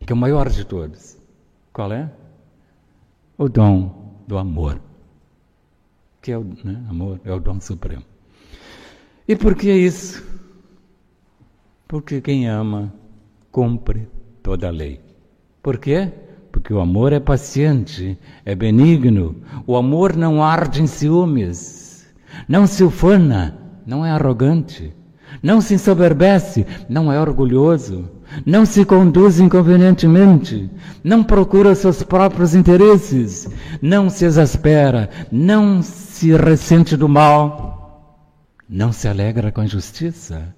que 0.01 0.13
é 0.13 0.15
o 0.15 0.19
maior 0.19 0.51
de 0.51 0.67
todos. 0.67 1.17
Qual 1.73 1.91
é? 1.91 2.13
O 3.39 3.49
dom 3.49 4.21
do 4.29 4.37
amor. 4.37 4.79
Que 6.21 6.33
é 6.33 6.37
o 6.37 6.45
né, 6.63 6.85
amor, 6.91 7.19
é 7.25 7.33
o 7.33 7.41
dom 7.41 7.59
supremo. 7.63 8.05
E 9.27 9.35
por 9.35 9.55
que 9.55 9.73
isso? 9.73 10.23
Porque 11.89 12.21
quem 12.21 12.47
ama 12.47 12.93
cumpre 13.51 14.07
toda 14.43 14.69
a 14.69 14.71
lei. 14.71 15.01
Por 15.63 15.79
quê? 15.79 16.13
Porque 16.55 16.73
o 16.73 16.79
amor 16.79 17.13
é 17.13 17.19
paciente, 17.19 18.17
é 18.47 18.55
benigno, 18.55 19.43
o 19.67 19.77
amor 19.77 20.15
não 20.15 20.41
arde 20.41 20.85
em 20.85 20.87
ciúmes, 20.87 22.07
não 22.49 22.65
se 22.65 22.85
ufana, 22.85 23.59
não 23.85 24.07
é 24.07 24.13
arrogante, 24.13 24.95
não 25.43 25.61
se 25.61 25.75
ensoberbece, 25.75 26.65
não 26.89 27.13
é 27.13 27.21
orgulhoso, 27.21 28.09
não 28.47 28.65
se 28.65 28.85
conduz 28.85 29.41
inconvenientemente, 29.41 30.71
não 31.03 31.25
procura 31.25 31.75
seus 31.75 32.05
próprios 32.05 32.55
interesses, 32.55 33.51
não 33.83 34.09
se 34.09 34.25
exaspera, 34.25 35.11
não 35.33 35.83
se 35.83 36.37
ressente 36.37 36.97
do 36.97 37.09
mal, 37.09 38.23
não 38.69 38.93
se 38.93 39.09
alegra 39.09 39.51
com 39.51 39.61
a 39.61 39.65
injustiça, 39.65 40.55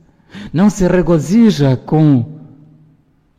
não 0.52 0.68
se 0.68 0.87
regozija 0.87 1.74
com 1.74 2.37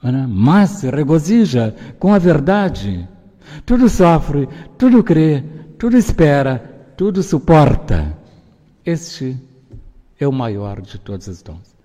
mas 0.02 0.70
se 0.72 0.90
regozija 0.90 1.76
com 2.00 2.14
a 2.14 2.20
verdade. 2.20 3.08
Tudo 3.66 3.90
sofre, 3.90 4.48
tudo 4.78 5.04
crê, 5.04 5.44
tudo 5.78 5.98
espera, 5.98 6.60
tudo 6.96 7.24
suporta. 7.24 8.18
Este 8.86 9.38
é 10.20 10.28
o 10.28 10.32
maior 10.32 10.82
de 10.82 10.98
todos 10.98 11.28
os 11.28 11.42
dons. 11.42 11.76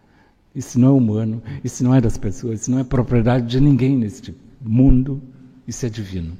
Isso 0.55 0.79
não 0.79 0.89
é 0.89 0.93
humano, 0.93 1.43
isso 1.65 1.83
não 1.83 1.95
é 1.95 2.01
das 2.01 2.19
pessoas, 2.19 2.63
isso 2.63 2.71
não 2.71 2.79
é 2.79 2.85
propriedade 2.85 3.47
de 3.47 3.61
ninguém 3.61 3.97
neste 3.97 4.35
mundo, 4.61 5.21
isso 5.67 5.87
é 5.87 5.89
divino. 5.89 6.37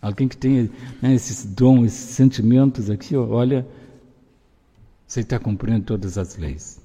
Alguém 0.00 0.28
que 0.28 0.36
tenha 0.36 0.70
né, 1.00 1.14
esses 1.14 1.44
dons, 1.44 1.86
esses 1.86 2.10
sentimentos 2.14 2.90
aqui, 2.90 3.16
olha, 3.16 3.66
você 5.06 5.20
está 5.20 5.38
cumprindo 5.38 5.84
todas 5.84 6.18
as 6.18 6.36
leis. 6.36 6.83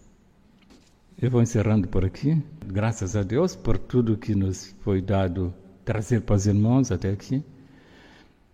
Eu 1.22 1.30
vou 1.30 1.42
encerrando 1.42 1.86
por 1.86 2.06
aqui. 2.06 2.42
Graças 2.66 3.14
a 3.14 3.24
Deus 3.24 3.54
por 3.54 3.78
tudo 3.78 4.18
que 4.18 4.34
nos 4.34 4.74
foi 4.80 5.02
dado 5.02 5.54
trazer 5.84 6.22
para 6.22 6.38
os 6.38 6.48
irmãos 6.48 6.94
até 6.94 7.12
aqui. 7.12 7.44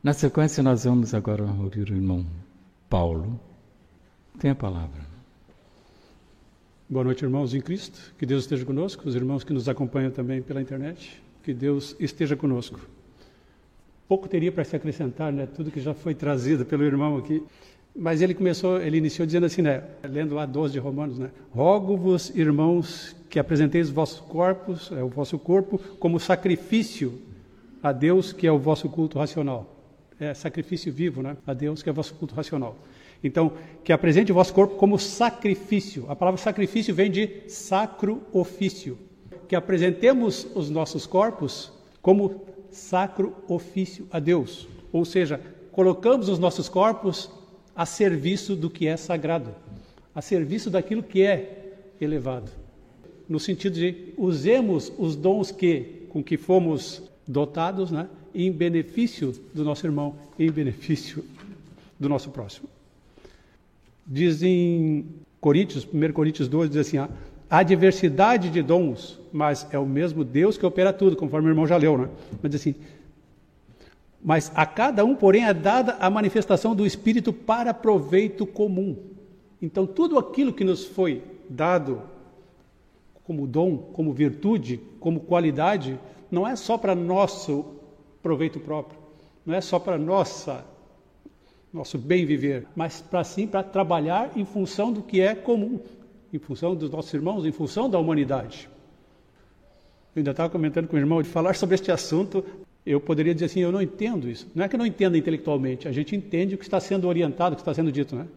Na 0.02 0.14
sequência, 0.14 0.64
nós 0.64 0.84
vamos 0.84 1.14
agora 1.14 1.44
ouvir 1.44 1.88
o 1.92 1.96
irmão 1.96 2.26
Paulo. 2.90 3.40
Tem 4.40 4.50
a 4.50 4.56
palavra. 4.56 5.06
Boa 6.90 7.04
noite, 7.06 7.24
irmãos 7.24 7.54
em 7.54 7.62
Cristo. 7.62 8.16
Que 8.18 8.26
Deus 8.26 8.46
esteja 8.46 8.66
conosco. 8.66 9.08
Os 9.08 9.14
irmãos 9.14 9.44
que 9.44 9.54
nos 9.54 9.70
acompanham 9.70 10.10
também 10.10 10.42
pela 10.42 10.60
internet. 10.60 11.22
Que 11.44 11.54
Deus 11.54 11.96
esteja 12.00 12.36
conosco. 12.36 12.80
Pouco 14.08 14.28
teria 14.28 14.52
para 14.52 14.64
se 14.64 14.76
acrescentar, 14.76 15.32
né? 15.32 15.46
Tudo 15.46 15.70
que 15.70 15.80
já 15.80 15.94
foi 15.94 16.16
trazido 16.16 16.66
pelo 16.66 16.84
irmão 16.84 17.16
aqui. 17.16 17.44
Mas 17.96 18.22
ele 18.22 18.34
começou, 18.34 18.82
ele 18.82 18.98
iniciou 18.98 19.26
dizendo 19.26 19.46
assim, 19.46 19.62
né? 19.62 19.82
Lendo 20.04 20.36
lá 20.36 20.46
12 20.46 20.74
de 20.74 20.80
Romanos, 20.80 21.18
né? 21.18 21.30
Rogo-vos, 21.52 22.30
irmãos, 22.36 23.16
que 23.30 23.40
apresenteis 23.40 23.88
os 23.88 23.94
vossos 23.94 24.20
corpos, 24.20 24.92
é, 24.92 25.02
o 25.02 25.08
vosso 25.08 25.40
corpo, 25.40 25.80
como 25.98 26.20
sacrifício 26.20 27.18
a 27.82 27.94
Deus, 27.94 28.34
que 28.34 28.46
é 28.46 28.52
o 28.52 28.60
vosso 28.60 28.90
culto 28.90 29.18
racional. 29.18 29.74
É 30.20 30.34
sacrifício 30.34 30.92
vivo, 30.92 31.22
né? 31.22 31.38
A 31.48 31.54
Deus, 31.54 31.82
que 31.82 31.88
é 31.88 31.92
o 31.92 31.96
vosso 31.96 32.14
culto 32.16 32.36
racional. 32.36 32.76
Então, 33.24 33.54
que 33.82 33.94
apresente 33.94 34.30
o 34.32 34.36
vosso 34.36 34.54
corpo 34.54 34.76
como 34.76 35.00
sacrifício. 35.00 36.06
A 36.10 36.16
palavra 36.16 36.40
sacrifício 36.40 36.94
vem 36.94 37.10
de 37.10 37.50
sacro 37.50 38.22
ofício. 38.34 38.98
Que 39.48 39.56
apresentemos 39.56 40.46
os 40.54 40.70
nossos 40.70 41.06
corpos 41.06 41.72
como 42.02 42.42
sacro 42.70 43.34
ofício 43.48 44.06
a 44.12 44.20
Deus. 44.20 44.68
Ou 44.92 45.06
seja, 45.06 45.40
colocamos 45.72 46.28
os 46.28 46.40
nossos 46.40 46.68
corpos 46.68 47.32
a 47.76 47.86
serviço 47.86 48.56
do 48.56 48.70
que 48.70 48.88
é 48.88 48.96
sagrado, 48.96 49.54
a 50.14 50.22
serviço 50.22 50.70
daquilo 50.70 51.04
que 51.04 51.22
é 51.22 51.74
elevado. 52.00 52.50
No 53.28 53.40
sentido 53.40 53.74
de 53.74 54.14
usemos 54.18 54.92
os 54.98 55.16
dons 55.16 55.52
que 55.52 56.06
com 56.10 56.24
que 56.24 56.38
fomos 56.38 57.04
dotados, 57.28 57.92
né, 57.92 58.08
em 58.34 58.52
benefício 58.52 59.34
do 59.54 59.64
nosso 59.64 59.86
irmão, 59.86 60.16
em 60.40 60.50
benefício 60.50 61.26
do 62.00 62.08
nosso 62.08 62.30
próximo. 62.30 62.70
Diz 64.06 64.44
em 64.44 65.06
Coríntios, 65.42 65.86
1 65.86 66.14
Coríntios 66.14 66.48
2, 66.48 66.70
diz 66.70 66.80
assim: 66.80 66.98
há 67.50 67.64
diversidade 67.64 68.50
de 68.50 68.62
dons, 68.62 69.20
mas 69.34 69.68
é 69.72 69.80
o 69.80 69.86
mesmo 69.86 70.24
Deus 70.24 70.58
que 70.58 70.66
opera 70.66 70.94
tudo, 70.94 71.16
conforme 71.16 71.48
o 71.48 71.52
irmão 71.52 71.68
já 71.68 71.78
leu, 71.78 71.98
né? 71.98 72.10
Mas 72.42 72.52
diz 72.52 72.62
assim: 72.62 72.76
mas 74.26 74.52
a 74.56 74.66
cada 74.66 75.06
um, 75.06 75.16
porém, 75.16 75.46
é 75.46 75.54
dada 75.54 75.98
a 76.00 76.10
manifestação 76.10 76.76
do 76.76 76.84
Espírito 76.84 77.32
para 77.32 77.72
proveito 77.76 78.44
comum. 78.44 78.98
Então, 79.62 79.86
tudo 79.86 80.18
aquilo 80.18 80.52
que 80.52 80.64
nos 80.64 80.84
foi 80.84 81.22
dado 81.48 82.02
como 83.24 83.46
dom, 83.46 83.78
como 83.78 84.12
virtude, 84.12 84.82
como 85.00 85.20
qualidade, 85.20 86.00
não 86.32 86.48
é 86.48 86.56
só 86.56 86.76
para 86.76 86.96
nosso 86.96 87.66
proveito 88.24 88.60
próprio, 88.60 88.98
não 89.46 89.54
é 89.54 89.62
só 89.62 89.78
para 89.78 89.96
nossa 89.96 90.66
nosso 91.72 91.98
bem 91.98 92.26
viver, 92.26 92.66
mas 92.74 93.02
para 93.02 93.24
sim 93.24 93.46
para 93.46 93.62
trabalhar 93.62 94.32
em 94.36 94.46
função 94.46 94.94
do 94.94 95.04
que 95.04 95.20
é 95.20 95.36
comum, 95.36 95.82
em 96.34 96.40
função 96.40 96.74
dos 96.74 96.90
nossos 96.90 97.14
irmãos, 97.14 97.46
em 97.46 97.52
função 97.52 97.90
da 97.90 98.00
humanidade. 98.00 98.70
Eu 100.16 100.22
ainda 100.22 100.32
estava 100.32 100.50
comentando 100.50 100.88
com 100.88 100.96
o 100.96 101.00
irmão 101.00 101.22
de 101.22 101.28
falar 101.28 101.54
sobre 101.56 101.76
este 101.76 101.92
assunto 101.92 102.44
eu 102.86 103.00
poderia 103.00 103.34
dizer 103.34 103.46
assim, 103.46 103.62
eu 103.62 103.72
não 103.72 103.82
entendo 103.82 104.30
isso. 104.30 104.48
Não 104.54 104.64
é 104.64 104.68
que 104.68 104.76
eu 104.76 104.78
não 104.78 104.86
entenda 104.86 105.18
intelectualmente, 105.18 105.88
a 105.88 105.92
gente 105.92 106.16
entende 106.16 106.56
o 106.56 106.58
que 106.58 106.64
está 106.64 106.80
sendo 106.80 107.08
orientado, 107.08 107.54
o 107.54 107.56
que 107.56 107.62
está 107.62 107.74
sendo 107.74 107.92
dito, 107.92 108.16
né? 108.16 108.28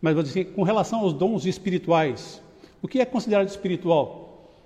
Mas 0.00 0.14
vou 0.14 0.22
dizer 0.22 0.40
assim, 0.40 0.50
com 0.52 0.62
relação 0.62 1.00
aos 1.00 1.12
dons 1.12 1.46
espirituais, 1.46 2.42
o 2.82 2.88
que 2.88 3.00
é 3.00 3.04
considerado 3.04 3.48
espiritual? 3.48 4.60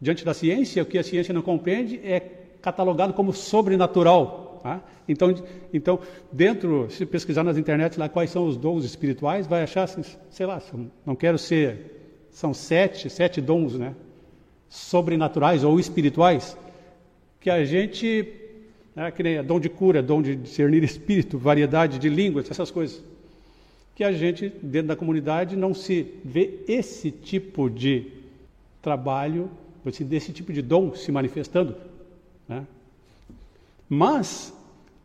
Diante 0.00 0.24
da 0.24 0.34
ciência, 0.34 0.82
o 0.82 0.86
que 0.86 0.98
a 0.98 1.02
ciência 1.02 1.32
não 1.32 1.42
compreende 1.42 2.00
é 2.04 2.20
catalogado 2.60 3.12
como 3.14 3.32
sobrenatural. 3.32 4.60
Tá? 4.62 4.82
Então, 5.08 5.34
então, 5.72 5.98
dentro, 6.30 6.90
se 6.90 7.06
pesquisar 7.06 7.44
nas 7.44 7.56
internet 7.56 7.98
lá 7.98 8.08
quais 8.08 8.30
são 8.30 8.46
os 8.46 8.56
dons 8.56 8.84
espirituais, 8.84 9.46
vai 9.46 9.62
achar, 9.62 9.84
assim, 9.84 10.02
sei 10.30 10.46
lá, 10.46 10.60
não 11.04 11.14
quero 11.14 11.38
ser, 11.38 12.26
são 12.30 12.52
sete, 12.52 13.08
sete 13.08 13.40
dons, 13.40 13.74
né? 13.74 13.94
Sobrenaturais 14.68 15.64
ou 15.64 15.78
espirituais, 15.78 16.56
que 17.40 17.48
a 17.48 17.64
gente 17.64 18.45
né? 18.96 19.10
que 19.10 19.22
nem 19.22 19.44
dom 19.44 19.60
de 19.60 19.68
cura, 19.68 20.02
dom 20.02 20.22
de 20.22 20.34
discernir 20.34 20.82
espírito, 20.82 21.36
variedade 21.36 21.98
de 21.98 22.08
línguas, 22.08 22.50
essas 22.50 22.70
coisas. 22.70 23.04
Que 23.94 24.02
a 24.02 24.10
gente, 24.10 24.48
dentro 24.62 24.88
da 24.88 24.96
comunidade, 24.96 25.54
não 25.54 25.74
se 25.74 26.14
vê 26.24 26.60
esse 26.66 27.10
tipo 27.10 27.68
de 27.68 28.10
trabalho, 28.80 29.50
desse 30.00 30.32
tipo 30.32 30.52
de 30.52 30.62
dom 30.62 30.94
se 30.94 31.12
manifestando. 31.12 31.76
Né? 32.48 32.66
Mas 33.88 34.52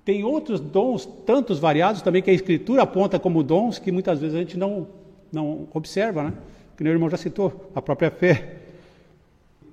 tem 0.04 0.24
outros 0.24 0.60
dons, 0.60 1.06
tantos 1.26 1.60
variados 1.60 2.02
também, 2.02 2.22
que 2.22 2.30
a 2.30 2.34
Escritura 2.34 2.82
aponta 2.82 3.20
como 3.20 3.44
dons, 3.44 3.78
que 3.78 3.92
muitas 3.92 4.20
vezes 4.20 4.36
a 4.36 4.40
gente 4.40 4.58
não, 4.58 4.88
não 5.32 5.68
observa, 5.74 6.24
né? 6.24 6.34
Que 6.76 6.84
o 6.84 6.88
irmão 6.88 7.10
já 7.10 7.18
citou, 7.18 7.70
a 7.76 7.82
própria 7.82 8.10
fé. 8.10 8.58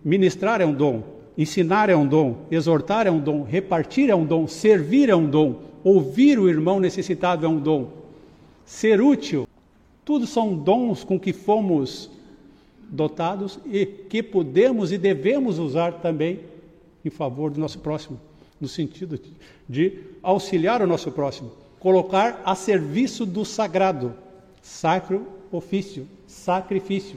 Ministrar 0.05 0.61
é 0.61 0.67
um 0.67 0.75
dom, 0.75 1.03
Ensinar 1.39 1.89
é 1.89 1.95
um 1.95 2.05
dom, 2.05 2.39
exortar 2.51 3.07
é 3.07 3.11
um 3.13 3.21
dom, 3.21 3.45
repartir 3.45 4.11
é 4.11 4.15
um 4.15 4.27
dom, 4.27 4.49
servir 4.49 5.09
é 5.09 5.15
um 5.15 5.31
dom, 5.31 5.61
ouvir 5.85 6.37
o 6.37 6.49
irmão 6.49 6.81
necessitado 6.81 7.47
é 7.47 7.49
um 7.49 7.61
dom, 7.61 7.91
ser 8.67 9.01
útil. 9.01 9.47
Tudo 10.05 10.27
são 10.27 10.57
dons 10.57 11.05
com 11.05 11.19
que 11.19 11.33
fomos 11.33 12.11
dotados 12.91 13.61
e 13.65 13.87
que 13.87 14.21
podemos 14.21 14.91
e 14.91 14.99
devemos 14.99 15.61
usar 15.61 15.93
também 15.93 16.41
em 17.05 17.11
favor 17.11 17.53
do 17.53 17.61
nosso 17.61 17.79
próximo, 17.79 18.19
no 18.61 18.67
sentido 18.67 19.21
de 19.69 20.01
auxiliar 20.21 20.83
o 20.83 20.89
nosso 20.89 21.13
próximo, 21.13 21.53
colocar 21.79 22.43
a 22.45 22.57
serviço 22.57 23.25
do 23.25 23.45
sagrado, 23.45 24.13
sacro 24.61 25.25
ofício, 25.53 26.09
sacrifício. 26.27 27.17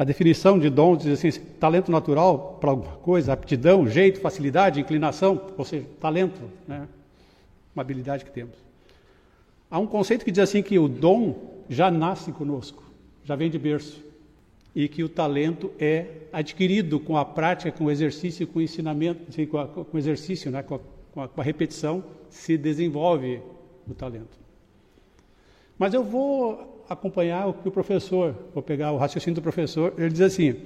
A 0.00 0.04
definição 0.04 0.58
de 0.58 0.70
dom 0.70 0.96
diz 0.96 1.08
assim: 1.08 1.38
talento 1.60 1.92
natural 1.92 2.56
para 2.58 2.70
alguma 2.70 2.96
coisa, 2.96 3.34
aptidão, 3.34 3.86
jeito, 3.86 4.18
facilidade, 4.18 4.80
inclinação, 4.80 5.48
ou 5.58 5.62
seja, 5.62 5.86
talento, 6.00 6.40
né? 6.66 6.88
uma 7.76 7.82
habilidade 7.82 8.24
que 8.24 8.30
temos. 8.30 8.54
Há 9.70 9.78
um 9.78 9.86
conceito 9.86 10.24
que 10.24 10.30
diz 10.30 10.42
assim 10.42 10.62
que 10.62 10.78
o 10.78 10.88
dom 10.88 11.62
já 11.68 11.90
nasce 11.90 12.32
conosco, 12.32 12.82
já 13.24 13.36
vem 13.36 13.50
de 13.50 13.58
berço, 13.58 14.02
e 14.74 14.88
que 14.88 15.04
o 15.04 15.08
talento 15.08 15.70
é 15.78 16.06
adquirido 16.32 16.98
com 16.98 17.18
a 17.18 17.24
prática, 17.26 17.70
com 17.70 17.84
o 17.84 17.90
exercício, 17.90 18.46
com 18.46 18.58
o 18.58 18.62
ensinamento, 18.62 19.20
assim, 19.28 19.44
com, 19.44 19.58
a, 19.58 19.68
com, 19.68 19.84
o 19.92 19.98
exercício, 19.98 20.50
né? 20.50 20.62
com, 20.62 20.76
a, 21.16 21.28
com 21.28 21.40
a 21.42 21.44
repetição, 21.44 22.02
se 22.30 22.56
desenvolve 22.56 23.42
o 23.86 23.92
talento. 23.92 24.38
Mas 25.78 25.92
eu 25.92 26.02
vou 26.02 26.79
acompanhar 26.90 27.46
o 27.46 27.54
que 27.54 27.68
o 27.68 27.70
professor, 27.70 28.34
vou 28.52 28.60
pegar 28.60 28.90
o 28.90 28.96
raciocínio 28.96 29.36
do 29.36 29.42
professor, 29.42 29.94
ele 29.96 30.10
diz 30.10 30.22
assim: 30.22 30.56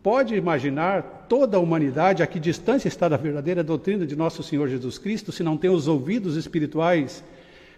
pode 0.00 0.36
imaginar 0.36 1.26
toda 1.28 1.56
a 1.56 1.60
humanidade 1.60 2.22
a 2.22 2.26
que 2.26 2.38
distância 2.38 2.86
está 2.86 3.08
da 3.08 3.16
verdadeira 3.16 3.64
doutrina 3.64 4.06
de 4.06 4.14
nosso 4.14 4.44
Senhor 4.44 4.68
Jesus 4.68 4.96
Cristo 4.96 5.32
se 5.32 5.42
não 5.42 5.56
tem 5.56 5.68
os 5.68 5.88
ouvidos 5.88 6.36
espirituais, 6.36 7.24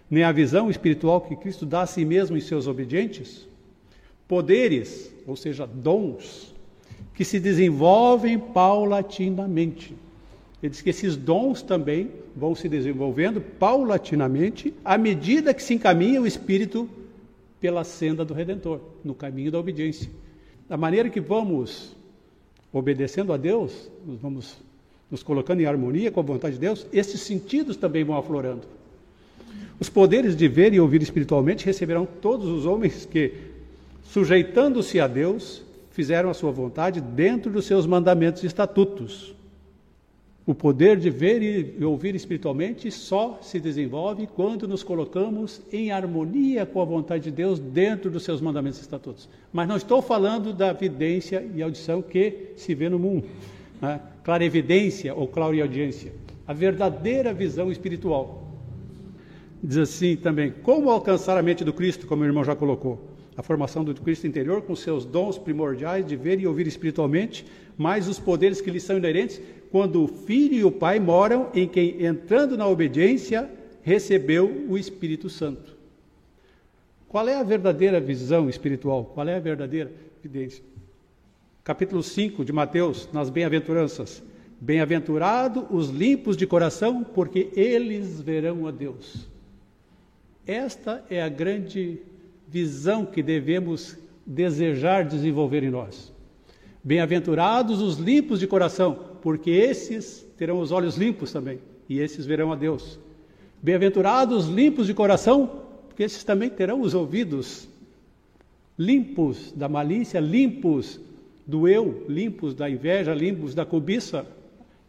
nem 0.07 0.23
a 0.23 0.31
visão 0.31 0.69
espiritual 0.69 1.19
que 1.19 1.35
Cristo 1.35 1.65
dá 1.65 1.81
a 1.81 1.87
si 1.87 2.05
mesmo 2.05 2.37
em 2.37 2.41
seus 2.41 2.67
obedientes? 2.67 3.47
Poderes, 4.27 5.11
ou 5.25 5.35
seja, 5.35 5.65
dons, 5.65 6.53
que 7.15 7.25
se 7.25 7.39
desenvolvem 7.39 8.37
paulatinamente. 8.37 9.95
Ele 10.61 10.69
diz 10.69 10.81
que 10.81 10.91
esses 10.91 11.17
dons 11.17 11.63
também 11.63 12.11
vão 12.35 12.53
se 12.53 12.69
desenvolvendo 12.69 13.41
paulatinamente 13.41 14.73
à 14.85 14.95
medida 14.95 15.55
que 15.55 15.63
se 15.63 15.73
encaminha 15.73 16.21
o 16.21 16.27
Espírito 16.27 16.87
pela 17.61 17.83
senda 17.83 18.25
do 18.25 18.33
Redentor, 18.33 18.81
no 19.03 19.13
caminho 19.13 19.51
da 19.51 19.59
obediência. 19.59 20.09
Da 20.67 20.75
maneira 20.75 21.09
que 21.09 21.21
vamos 21.21 21.95
obedecendo 22.73 23.31
a 23.31 23.37
Deus, 23.37 23.89
nós 24.05 24.19
vamos 24.19 24.57
nos 25.11 25.21
colocando 25.21 25.61
em 25.61 25.65
harmonia 25.65 26.09
com 26.09 26.19
a 26.21 26.23
vontade 26.23 26.55
de 26.55 26.61
Deus, 26.61 26.87
esses 26.91 27.21
sentidos 27.21 27.77
também 27.77 28.03
vão 28.03 28.17
aflorando. 28.17 28.63
Os 29.79 29.89
poderes 29.89 30.35
de 30.35 30.47
ver 30.47 30.73
e 30.73 30.79
ouvir 30.79 31.01
espiritualmente 31.01 31.65
receberão 31.65 32.05
todos 32.05 32.47
os 32.47 32.65
homens 32.65 33.05
que, 33.05 33.33
sujeitando-se 34.03 34.99
a 34.99 35.07
Deus, 35.07 35.63
fizeram 35.91 36.29
a 36.29 36.33
sua 36.33 36.51
vontade 36.51 37.01
dentro 37.01 37.51
dos 37.51 37.65
seus 37.65 37.85
mandamentos 37.85 38.43
e 38.43 38.47
estatutos. 38.47 39.35
O 40.45 40.55
poder 40.55 40.97
de 40.97 41.09
ver 41.11 41.43
e 41.79 41.85
ouvir 41.85 42.15
espiritualmente 42.15 42.89
só 42.89 43.37
se 43.43 43.59
desenvolve 43.59 44.25
quando 44.25 44.67
nos 44.67 44.81
colocamos 44.81 45.61
em 45.71 45.91
harmonia 45.91 46.65
com 46.65 46.81
a 46.81 46.85
vontade 46.85 47.25
de 47.25 47.31
Deus 47.31 47.59
dentro 47.59 48.09
dos 48.09 48.23
seus 48.23 48.41
mandamentos 48.41 48.79
e 48.79 48.81
estatutos. 48.81 49.29
Mas 49.53 49.67
não 49.67 49.77
estou 49.77 50.01
falando 50.01 50.51
da 50.51 50.73
vidência 50.73 51.47
e 51.55 51.61
audição 51.61 52.01
que 52.01 52.53
se 52.55 52.73
vê 52.73 52.89
no 52.89 52.97
mundo, 52.97 53.27
né? 53.79 54.01
clarevidência 54.23 55.13
ou 55.13 55.27
clareaudiência, 55.27 56.11
a 56.47 56.53
verdadeira 56.53 57.31
visão 57.33 57.71
espiritual. 57.71 58.47
Diz 59.63 59.77
assim 59.77 60.15
também: 60.15 60.51
como 60.63 60.89
alcançar 60.89 61.37
a 61.37 61.43
mente 61.43 61.63
do 61.63 61.71
Cristo, 61.71 62.07
como 62.07 62.23
o 62.23 62.25
irmão 62.25 62.43
já 62.43 62.55
colocou? 62.55 62.99
A 63.37 63.43
formação 63.43 63.83
do 63.83 63.93
Cristo 63.93 64.25
interior 64.25 64.63
com 64.63 64.75
seus 64.75 65.05
dons 65.05 65.37
primordiais 65.37 66.05
de 66.05 66.15
ver 66.15 66.39
e 66.39 66.47
ouvir 66.47 66.65
espiritualmente, 66.65 67.45
mais 67.77 68.07
os 68.07 68.19
poderes 68.19 68.59
que 68.59 68.71
lhe 68.71 68.79
são 68.79 68.97
inerentes, 68.97 69.39
quando 69.71 70.03
o 70.03 70.07
filho 70.07 70.55
e 70.55 70.63
o 70.65 70.71
pai 70.71 70.99
moram 70.99 71.49
em 71.53 71.67
quem, 71.67 72.03
entrando 72.03 72.57
na 72.57 72.67
obediência, 72.67 73.49
recebeu 73.81 74.65
o 74.69 74.77
Espírito 74.77 75.29
Santo. 75.29 75.77
Qual 77.07 77.27
é 77.27 77.35
a 77.35 77.43
verdadeira 77.43 77.99
visão 77.99 78.49
espiritual? 78.49 79.05
Qual 79.13 79.27
é 79.27 79.35
a 79.35 79.39
verdadeira 79.39 79.91
evidência? 80.19 80.63
Capítulo 81.63 82.03
5 82.03 82.43
de 82.43 82.51
Mateus, 82.51 83.07
nas 83.13 83.29
bem-aventuranças. 83.29 84.21
Bem-aventurado 84.59 85.65
os 85.69 85.89
limpos 85.89 86.35
de 86.35 86.45
coração, 86.45 87.03
porque 87.03 87.49
eles 87.55 88.21
verão 88.21 88.67
a 88.67 88.71
Deus. 88.71 89.27
Esta 90.45 91.03
é 91.09 91.21
a 91.21 91.29
grande 91.29 91.99
visão 92.47 93.05
que 93.05 93.23
devemos 93.23 93.97
desejar 94.25 95.05
desenvolver 95.05 95.63
em 95.63 95.69
nós. 95.69 96.11
Bem-aventurados 96.83 97.81
os 97.81 97.97
limpos 97.97 98.39
de 98.39 98.47
coração, 98.47 99.10
porque 99.21 99.51
esses 99.51 100.25
terão 100.37 100.59
os 100.59 100.71
olhos 100.71 100.97
limpos 100.97 101.31
também, 101.31 101.59
e 101.87 101.99
esses 101.99 102.25
verão 102.25 102.51
a 102.51 102.55
Deus. 102.55 102.99
Bem-aventurados 103.61 104.45
os 104.45 104.53
limpos 104.53 104.87
de 104.87 104.93
coração, 104.93 105.61
porque 105.87 106.03
esses 106.03 106.23
também 106.23 106.49
terão 106.49 106.81
os 106.81 106.93
ouvidos 106.93 107.67
limpos 108.77 109.51
da 109.51 109.69
malícia, 109.69 110.19
limpos 110.19 110.99
do 111.45 111.67
eu, 111.67 112.05
limpos 112.07 112.55
da 112.55 112.69
inveja, 112.69 113.13
limpos 113.13 113.53
da 113.53 113.65
cobiça, 113.65 114.25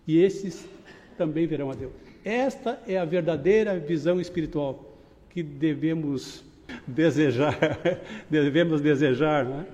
e 0.06 0.18
esses 0.18 0.66
também 1.18 1.46
verão 1.46 1.70
a 1.70 1.74
Deus. 1.74 1.92
Esta 2.24 2.80
é 2.86 2.96
a 2.96 3.04
verdadeira 3.04 3.78
visão 3.78 4.20
espiritual 4.20 4.96
que 5.30 5.42
devemos 5.42 6.44
desejar, 6.86 7.58
devemos 8.30 8.80
desejar, 8.80 9.44
né? 9.44 9.66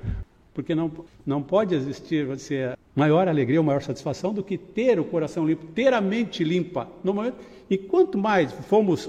Porque 0.59 0.75
não, 0.75 0.91
não 1.25 1.41
pode 1.41 1.73
existir 1.73 2.27
você, 2.27 2.77
maior 2.93 3.29
alegria 3.29 3.61
ou 3.61 3.65
maior 3.65 3.81
satisfação 3.81 4.35
do 4.35 4.43
que 4.43 4.59
ter 4.59 4.99
o 4.99 5.05
coração 5.05 5.47
limpo, 5.47 5.67
ter 5.67 5.95
a 5.95 6.01
mente 6.01 6.43
limpa. 6.43 6.89
No 7.05 7.15
momento, 7.15 7.37
e 7.71 7.79
quanto 7.79 8.19
mais 8.19 8.51
fomos 8.69 9.09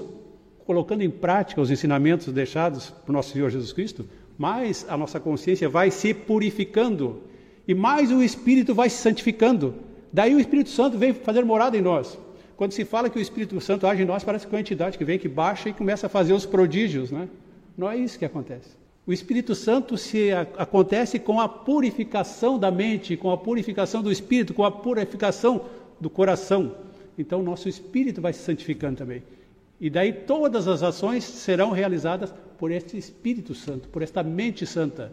colocando 0.64 1.02
em 1.02 1.10
prática 1.10 1.60
os 1.60 1.68
ensinamentos 1.68 2.32
deixados 2.32 2.90
por 2.90 3.10
nosso 3.10 3.32
Senhor 3.32 3.50
Jesus 3.50 3.72
Cristo, 3.72 4.08
mais 4.38 4.86
a 4.88 4.96
nossa 4.96 5.18
consciência 5.18 5.68
vai 5.68 5.90
se 5.90 6.14
purificando 6.14 7.20
e 7.66 7.74
mais 7.74 8.12
o 8.12 8.22
Espírito 8.22 8.72
vai 8.72 8.88
se 8.88 8.98
santificando. 8.98 9.74
Daí 10.12 10.32
o 10.36 10.38
Espírito 10.38 10.70
Santo 10.70 10.96
vem 10.96 11.12
fazer 11.12 11.44
morada 11.44 11.76
em 11.76 11.82
nós. 11.82 12.16
Quando 12.56 12.70
se 12.70 12.84
fala 12.84 13.10
que 13.10 13.18
o 13.18 13.20
Espírito 13.20 13.60
Santo 13.60 13.88
age 13.88 14.04
em 14.04 14.06
nós, 14.06 14.22
parece 14.22 14.46
que 14.46 14.54
é 14.54 14.56
uma 14.56 14.60
entidade 14.60 14.96
que 14.96 15.04
vem, 15.04 15.18
que 15.18 15.28
baixa 15.28 15.68
e 15.68 15.72
começa 15.72 16.06
a 16.06 16.08
fazer 16.08 16.32
os 16.32 16.46
prodígios, 16.46 17.10
né? 17.10 17.28
Não 17.76 17.90
é 17.90 17.96
isso 17.96 18.16
que 18.16 18.24
acontece. 18.24 18.79
O 19.10 19.12
Espírito 19.12 19.56
Santo 19.56 19.98
se 19.98 20.30
a, 20.30 20.42
acontece 20.56 21.18
com 21.18 21.40
a 21.40 21.48
purificação 21.48 22.56
da 22.56 22.70
mente, 22.70 23.16
com 23.16 23.32
a 23.32 23.36
purificação 23.36 24.04
do 24.04 24.12
espírito, 24.12 24.54
com 24.54 24.64
a 24.64 24.70
purificação 24.70 25.62
do 26.00 26.08
coração. 26.08 26.76
Então, 27.18 27.42
nosso 27.42 27.68
espírito 27.68 28.20
vai 28.20 28.32
se 28.32 28.38
santificando 28.38 28.98
também. 28.98 29.24
E 29.80 29.90
daí 29.90 30.12
todas 30.12 30.68
as 30.68 30.84
ações 30.84 31.24
serão 31.24 31.72
realizadas 31.72 32.32
por 32.56 32.70
este 32.70 32.96
Espírito 32.96 33.52
Santo, 33.52 33.88
por 33.88 34.00
esta 34.00 34.22
mente 34.22 34.64
santa. 34.64 35.10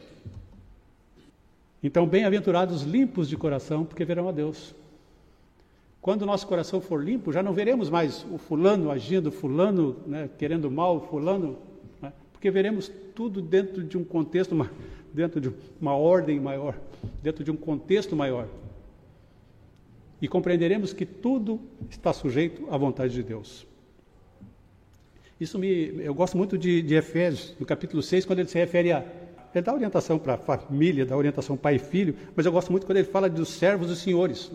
Então, 1.81 2.05
bem-aventurados 2.05 2.83
limpos 2.83 3.27
de 3.27 3.35
coração, 3.35 3.83
porque 3.83 4.05
verão 4.05 4.29
a 4.29 4.31
Deus. 4.31 4.75
Quando 5.99 6.21
o 6.21 6.27
nosso 6.27 6.45
coração 6.45 6.79
for 6.79 7.03
limpo, 7.03 7.33
já 7.33 7.41
não 7.41 7.51
veremos 7.51 7.89
mais 7.89 8.23
o 8.31 8.37
fulano 8.37 8.91
agindo, 8.91 9.31
fulano 9.31 9.95
né, 10.05 10.29
querendo 10.37 10.69
mal, 10.69 11.01
fulano, 11.09 11.57
porque 12.37 12.51
veremos 12.51 12.91
tudo 13.15 13.41
dentro 13.41 13.83
de 13.83 13.97
um 13.97 14.03
contexto, 14.03 14.55
dentro 15.11 15.41
de 15.41 15.51
uma 15.81 15.95
ordem 15.95 16.39
maior, 16.39 16.77
dentro 17.23 17.43
de 17.43 17.49
um 17.49 17.57
contexto 17.57 18.15
maior. 18.15 18.47
E 20.21 20.27
compreenderemos 20.27 20.93
que 20.93 21.03
tudo 21.03 21.59
está 21.89 22.13
sujeito 22.13 22.67
à 22.69 22.77
vontade 22.77 23.11
de 23.11 23.23
Deus. 23.23 23.65
Isso 25.39 25.57
me, 25.57 25.99
eu 25.99 26.13
gosto 26.13 26.37
muito 26.37 26.59
de, 26.59 26.83
de 26.83 26.93
Efésios, 26.93 27.55
no 27.59 27.65
capítulo 27.65 28.03
6, 28.03 28.23
quando 28.25 28.37
ele 28.37 28.49
se 28.49 28.57
refere 28.57 28.91
a 28.91 29.03
ele 29.55 29.63
dá 29.63 29.73
orientação 29.73 30.19
para 30.19 30.35
a 30.35 30.37
família, 30.37 31.03
dá 31.07 31.17
orientação 31.17 31.57
pai 31.57 31.77
e 31.77 31.79
filho, 31.79 32.15
mas 32.35 32.45
eu 32.45 32.51
gosto 32.51 32.71
muito 32.71 32.85
quando 32.85 32.97
ele 32.97 33.07
fala 33.07 33.27
dos 33.27 33.49
servos 33.49 33.87
dos 33.87 33.97
senhores. 33.97 34.51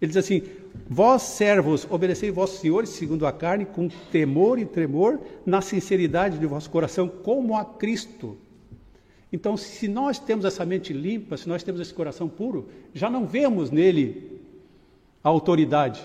Ele 0.00 0.08
diz 0.08 0.16
assim: 0.16 0.42
Vós, 0.88 1.22
servos, 1.22 1.86
obedecei 1.90 2.30
vossos 2.30 2.60
senhores 2.60 2.90
segundo 2.90 3.26
a 3.26 3.32
carne, 3.32 3.66
com 3.66 3.88
temor 4.10 4.58
e 4.58 4.64
tremor, 4.64 5.20
na 5.44 5.60
sinceridade 5.60 6.38
de 6.38 6.46
vosso 6.46 6.70
coração, 6.70 7.08
como 7.08 7.56
a 7.56 7.64
Cristo. 7.64 8.36
Então, 9.32 9.56
se 9.56 9.86
nós 9.86 10.18
temos 10.18 10.44
essa 10.44 10.64
mente 10.64 10.92
limpa, 10.92 11.36
se 11.36 11.48
nós 11.48 11.62
temos 11.62 11.80
esse 11.80 11.94
coração 11.94 12.28
puro, 12.28 12.68
já 12.92 13.08
não 13.08 13.26
vemos 13.26 13.70
nele 13.70 14.40
a 15.22 15.28
autoridade, 15.28 16.00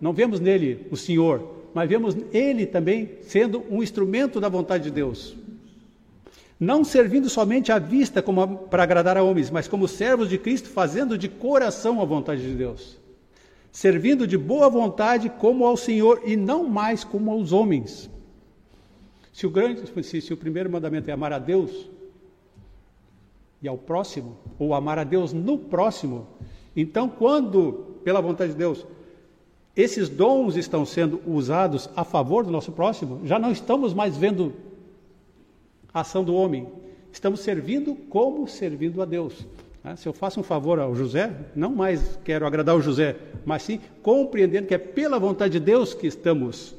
não 0.00 0.12
vemos 0.12 0.40
nele 0.40 0.86
o 0.90 0.96
Senhor, 0.96 1.56
mas 1.74 1.88
vemos 1.88 2.16
ele 2.32 2.64
também 2.64 3.10
sendo 3.22 3.62
um 3.68 3.82
instrumento 3.82 4.40
da 4.40 4.48
vontade 4.48 4.84
de 4.84 4.90
Deus. 4.90 5.36
Não 6.58 6.84
servindo 6.84 7.28
somente 7.28 7.72
à 7.72 7.78
vista 7.78 8.22
como 8.22 8.58
para 8.68 8.82
agradar 8.82 9.16
a 9.16 9.22
homens, 9.22 9.50
mas 9.50 9.68
como 9.68 9.88
servos 9.88 10.28
de 10.28 10.38
Cristo, 10.38 10.68
fazendo 10.68 11.18
de 11.18 11.28
coração 11.28 12.00
a 12.00 12.04
vontade 12.04 12.42
de 12.42 12.54
Deus 12.54 12.99
servindo 13.72 14.26
de 14.26 14.36
boa 14.36 14.68
vontade 14.68 15.28
como 15.28 15.64
ao 15.64 15.76
Senhor 15.76 16.22
e 16.24 16.36
não 16.36 16.68
mais 16.68 17.04
como 17.04 17.30
aos 17.30 17.52
homens. 17.52 18.10
Se 19.32 19.46
o 19.46 19.50
grande, 19.50 19.82
se, 20.02 20.20
se 20.20 20.32
o 20.32 20.36
primeiro 20.36 20.70
mandamento 20.70 21.08
é 21.08 21.12
amar 21.12 21.32
a 21.32 21.38
Deus 21.38 21.88
e 23.62 23.68
ao 23.68 23.78
próximo, 23.78 24.36
ou 24.58 24.74
amar 24.74 24.98
a 24.98 25.04
Deus 25.04 25.32
no 25.32 25.56
próximo, 25.56 26.26
então 26.74 27.08
quando, 27.08 27.98
pela 28.02 28.20
vontade 28.20 28.52
de 28.52 28.58
Deus, 28.58 28.86
esses 29.76 30.08
dons 30.08 30.56
estão 30.56 30.84
sendo 30.84 31.20
usados 31.26 31.88
a 31.94 32.04
favor 32.04 32.44
do 32.44 32.50
nosso 32.50 32.72
próximo, 32.72 33.20
já 33.24 33.38
não 33.38 33.52
estamos 33.52 33.94
mais 33.94 34.16
vendo 34.16 34.52
a 35.92 36.00
ação 36.00 36.24
do 36.24 36.34
homem, 36.34 36.68
estamos 37.12 37.40
servindo 37.40 37.94
como 37.94 38.48
servindo 38.48 39.00
a 39.00 39.04
Deus. 39.04 39.46
Né? 39.82 39.96
Se 39.96 40.08
eu 40.08 40.12
faço 40.12 40.40
um 40.40 40.42
favor 40.42 40.78
ao 40.78 40.94
José, 40.94 41.32
não 41.54 41.74
mais 41.74 42.18
quero 42.24 42.46
agradar 42.46 42.76
o 42.76 42.82
José, 42.82 43.16
mas 43.44 43.62
sim 43.62 43.80
compreendendo 44.02 44.66
que 44.66 44.74
é 44.74 44.78
pela 44.78 45.18
vontade 45.18 45.52
de 45.52 45.60
Deus 45.60 45.94
que 45.94 46.06
estamos 46.06 46.74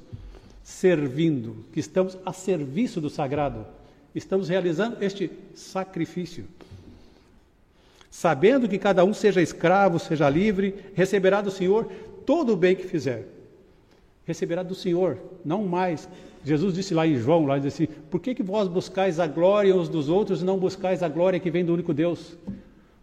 servindo, 0.63 1.65
que 1.73 1.79
estamos 1.79 2.17
a 2.25 2.31
serviço 2.31 3.01
do 3.01 3.09
sagrado, 3.09 3.65
estamos 4.13 4.49
realizando 4.49 4.97
este 5.03 5.31
sacrifício. 5.55 6.45
Sabendo 8.09 8.67
que 8.67 8.77
cada 8.77 9.05
um 9.05 9.13
seja 9.13 9.41
escravo, 9.41 9.97
seja 9.97 10.29
livre, 10.29 10.75
receberá 10.93 11.41
do 11.41 11.49
Senhor 11.49 11.89
todo 12.25 12.53
o 12.53 12.57
bem 12.57 12.75
que 12.75 12.83
fizer. 12.83 13.27
Receberá 14.25 14.63
do 14.63 14.75
Senhor, 14.75 15.17
não 15.43 15.63
mais. 15.63 16.07
Jesus 16.43 16.73
disse 16.73 16.93
lá 16.93 17.07
em 17.07 17.15
João, 17.15 17.45
lá 17.45 17.57
disse 17.57 17.83
assim, 17.83 17.93
por 18.09 18.19
que, 18.19 18.35
que 18.35 18.43
vós 18.43 18.67
buscais 18.67 19.19
a 19.19 19.27
glória 19.27 19.75
uns 19.75 19.87
dos 19.87 20.09
outros 20.09 20.41
e 20.41 20.45
não 20.45 20.57
buscais 20.57 21.01
a 21.01 21.07
glória 21.07 21.39
que 21.39 21.49
vem 21.49 21.63
do 21.63 21.73
único 21.73 21.93
Deus? 21.93 22.35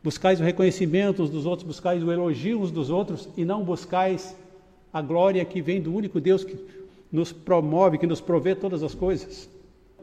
Buscais 0.09 0.41
o 0.41 0.43
reconhecimento 0.43 1.27
dos 1.27 1.45
outros, 1.45 1.69
buscais 1.69 2.03
o 2.03 2.11
elogio 2.11 2.63
uns 2.63 2.71
dos 2.71 2.89
outros 2.89 3.29
e 3.37 3.45
não 3.45 3.63
buscais 3.63 4.35
a 4.91 5.03
glória 5.03 5.45
que 5.45 5.61
vem 5.61 5.83
do 5.83 5.95
único 5.95 6.19
Deus 6.19 6.43
que 6.43 6.57
nos 7.13 7.31
promove, 7.31 7.99
que 7.99 8.07
nos 8.07 8.19
provê 8.19 8.55
todas 8.55 8.83
as 8.83 8.95
coisas. 8.95 9.51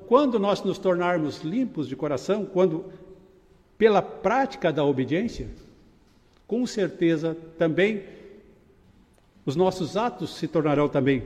Quando 0.07 0.37
nós 0.37 0.61
nos 0.61 0.77
tornarmos 0.77 1.41
limpos 1.41 1.87
de 1.87 1.95
coração, 1.95 2.45
quando 2.45 2.85
pela 3.79 3.99
prática 3.99 4.71
da 4.71 4.85
obediência, 4.85 5.47
com 6.45 6.67
certeza 6.67 7.35
também 7.57 8.03
os 9.43 9.55
nossos 9.55 9.97
atos 9.97 10.35
se 10.35 10.47
tornarão 10.47 10.87
também 10.87 11.23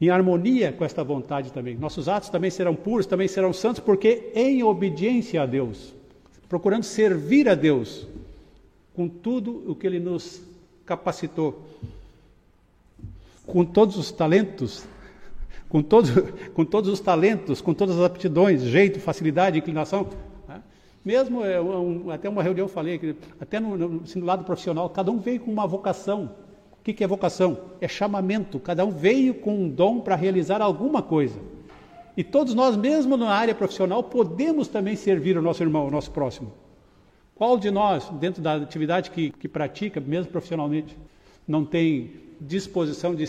em 0.00 0.08
harmonia 0.08 0.72
com 0.72 0.86
esta 0.86 1.04
vontade 1.04 1.52
também. 1.52 1.76
Nossos 1.76 2.08
atos 2.08 2.30
também 2.30 2.50
serão 2.50 2.74
puros, 2.74 3.04
também 3.04 3.28
serão 3.28 3.52
santos, 3.52 3.80
porque 3.80 4.32
em 4.34 4.62
obediência 4.62 5.42
a 5.42 5.44
Deus 5.44 5.94
procurando 6.48 6.84
servir 6.84 7.48
a 7.48 7.54
Deus 7.54 8.06
com 8.94 9.08
tudo 9.08 9.64
o 9.70 9.74
que 9.74 9.86
Ele 9.86 10.00
nos 10.00 10.42
capacitou, 10.84 11.62
com 13.46 13.64
todos 13.64 13.96
os 13.96 14.10
talentos, 14.10 14.86
com 15.68 15.82
todos, 15.82 16.10
com 16.54 16.64
todos 16.64 16.90
os 16.90 17.00
talentos, 17.00 17.60
com 17.60 17.74
todas 17.74 17.96
as 17.96 18.04
aptidões, 18.04 18.62
jeito, 18.62 19.00
facilidade, 19.00 19.58
inclinação. 19.58 20.08
Né? 20.48 20.62
Mesmo 21.04 21.44
é, 21.44 21.56
até 22.12 22.28
uma 22.28 22.42
reunião 22.42 22.64
eu 22.64 22.72
falei 22.72 22.98
que 22.98 23.16
até 23.40 23.60
no, 23.60 23.76
no, 23.76 24.02
assim, 24.02 24.18
no 24.18 24.26
lado 24.26 24.44
profissional, 24.44 24.88
cada 24.90 25.10
um 25.10 25.18
veio 25.18 25.40
com 25.40 25.52
uma 25.52 25.66
vocação 25.66 26.30
que, 26.86 26.92
que 26.92 27.02
é 27.02 27.06
vocação? 27.08 27.58
É 27.80 27.88
chamamento. 27.88 28.60
Cada 28.60 28.84
um 28.84 28.92
veio 28.92 29.34
com 29.34 29.52
um 29.56 29.68
dom 29.68 29.98
para 29.98 30.14
realizar 30.14 30.62
alguma 30.62 31.02
coisa. 31.02 31.36
E 32.16 32.24
todos 32.24 32.54
nós, 32.54 32.76
mesmo 32.76 33.16
na 33.16 33.28
área 33.28 33.54
profissional, 33.54 34.02
podemos 34.02 34.68
também 34.68 34.96
servir 34.96 35.36
o 35.36 35.42
nosso 35.42 35.62
irmão, 35.62 35.86
o 35.86 35.90
nosso 35.90 36.10
próximo. 36.10 36.52
Qual 37.34 37.58
de 37.58 37.70
nós, 37.70 38.08
dentro 38.18 38.40
da 38.40 38.54
atividade 38.54 39.10
que, 39.10 39.30
que 39.30 39.46
pratica, 39.46 40.00
mesmo 40.00 40.32
profissionalmente, 40.32 40.96
não 41.46 41.64
tem 41.64 42.12
disposição 42.40 43.14
de, 43.14 43.26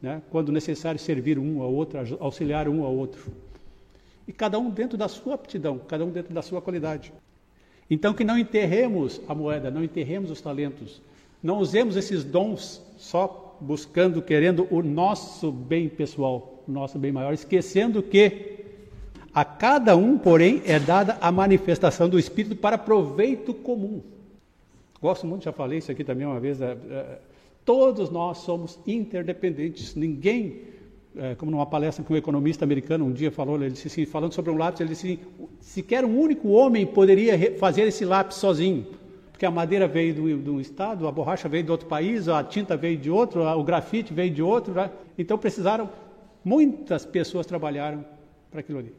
né, 0.00 0.22
quando 0.30 0.50
necessário, 0.50 0.98
servir 0.98 1.38
um 1.38 1.60
ao 1.60 1.72
outro, 1.72 1.98
auxiliar 2.18 2.68
um 2.68 2.82
ao 2.82 2.96
outro? 2.96 3.30
E 4.26 4.32
cada 4.32 4.58
um 4.58 4.70
dentro 4.70 4.96
da 4.96 5.08
sua 5.08 5.34
aptidão, 5.34 5.78
cada 5.86 6.04
um 6.04 6.10
dentro 6.10 6.32
da 6.32 6.40
sua 6.40 6.62
qualidade. 6.62 7.12
Então, 7.90 8.14
que 8.14 8.24
não 8.24 8.38
enterremos 8.38 9.20
a 9.28 9.34
moeda, 9.34 9.70
não 9.70 9.84
enterremos 9.84 10.30
os 10.30 10.40
talentos, 10.40 11.02
não 11.42 11.58
usemos 11.58 11.96
esses 11.96 12.24
dons 12.24 12.80
só 12.96 13.41
buscando, 13.62 14.20
querendo 14.20 14.66
o 14.70 14.82
nosso 14.82 15.50
bem 15.50 15.88
pessoal, 15.88 16.62
o 16.66 16.70
nosso 16.70 16.98
bem 16.98 17.12
maior, 17.12 17.32
esquecendo 17.32 18.02
que 18.02 18.52
a 19.34 19.44
cada 19.44 19.96
um, 19.96 20.18
porém, 20.18 20.60
é 20.66 20.78
dada 20.78 21.16
a 21.20 21.32
manifestação 21.32 22.08
do 22.08 22.18
Espírito 22.18 22.54
para 22.54 22.76
proveito 22.76 23.54
comum. 23.54 24.02
Gosto 25.00 25.26
muito, 25.26 25.44
já 25.44 25.52
falei 25.52 25.78
isso 25.78 25.90
aqui 25.90 26.04
também 26.04 26.26
uma 26.26 26.38
vez. 26.38 26.60
É, 26.60 26.76
é, 26.90 27.18
todos 27.64 28.10
nós 28.10 28.38
somos 28.38 28.78
interdependentes. 28.86 29.94
Ninguém, 29.94 30.60
é, 31.16 31.34
como 31.34 31.50
numa 31.50 31.64
palestra 31.64 32.04
que 32.04 32.12
um 32.12 32.16
economista 32.16 32.64
americano 32.64 33.06
um 33.06 33.12
dia 33.12 33.30
falou, 33.30 33.56
ele 33.56 33.70
disse 33.70 33.88
assim, 33.88 34.04
falando 34.04 34.34
sobre 34.34 34.50
um 34.50 34.56
lápis, 34.58 34.82
ele 34.82 34.90
disse 34.90 35.06
assim, 35.06 35.18
sequer 35.60 36.04
um 36.04 36.20
único 36.20 36.48
homem 36.50 36.84
poderia 36.84 37.56
fazer 37.58 37.82
esse 37.82 38.04
lápis 38.04 38.36
sozinho. 38.36 38.86
Porque 39.42 39.48
a 39.48 39.50
madeira 39.50 39.88
veio 39.88 40.38
de 40.38 40.48
um 40.48 40.60
estado, 40.60 41.08
a 41.08 41.10
borracha 41.10 41.48
veio 41.48 41.64
de 41.64 41.70
outro 41.72 41.88
país, 41.88 42.28
a 42.28 42.44
tinta 42.44 42.76
veio 42.76 42.96
de 42.96 43.10
outro, 43.10 43.42
o 43.42 43.64
grafite 43.64 44.14
veio 44.14 44.32
de 44.32 44.40
outro. 44.40 44.72
Né? 44.72 44.88
Então 45.18 45.36
precisaram, 45.36 45.90
muitas 46.44 47.04
pessoas 47.04 47.44
trabalharam 47.44 48.04
para 48.52 48.60
aquilo 48.60 48.78
ali. 48.78 48.94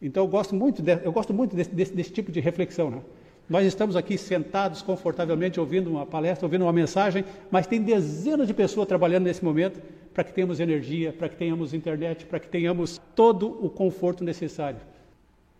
Então 0.00 0.24
eu 0.24 0.28
gosto 0.28 0.54
muito, 0.54 0.80
de, 0.80 0.98
eu 1.04 1.12
gosto 1.12 1.34
muito 1.34 1.54
desse, 1.54 1.68
desse, 1.74 1.92
desse 1.92 2.10
tipo 2.10 2.32
de 2.32 2.40
reflexão. 2.40 2.90
Né? 2.90 3.02
Nós 3.50 3.66
estamos 3.66 3.94
aqui 3.94 4.16
sentados 4.16 4.80
confortavelmente 4.80 5.60
ouvindo 5.60 5.90
uma 5.90 6.06
palestra, 6.06 6.46
ouvindo 6.46 6.62
uma 6.62 6.72
mensagem, 6.72 7.22
mas 7.50 7.66
tem 7.66 7.82
dezenas 7.82 8.46
de 8.46 8.54
pessoas 8.54 8.88
trabalhando 8.88 9.24
nesse 9.24 9.44
momento 9.44 9.78
para 10.14 10.24
que 10.24 10.32
tenhamos 10.32 10.58
energia, 10.58 11.12
para 11.12 11.28
que 11.28 11.36
tenhamos 11.36 11.74
internet, 11.74 12.24
para 12.24 12.40
que 12.40 12.48
tenhamos 12.48 12.98
todo 13.14 13.62
o 13.62 13.68
conforto 13.68 14.24
necessário. 14.24 14.80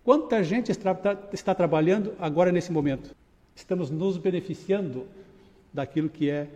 Quanta 0.02 0.42
gente 0.42 0.72
está, 0.72 0.98
está 1.34 1.54
trabalhando 1.54 2.14
agora 2.18 2.50
nesse 2.50 2.72
momento? 2.72 3.14
Estamos 3.54 3.90
nos 3.90 4.16
beneficiando 4.16 5.06
daquilo 5.72 6.08
que 6.08 6.28
é 6.30 6.48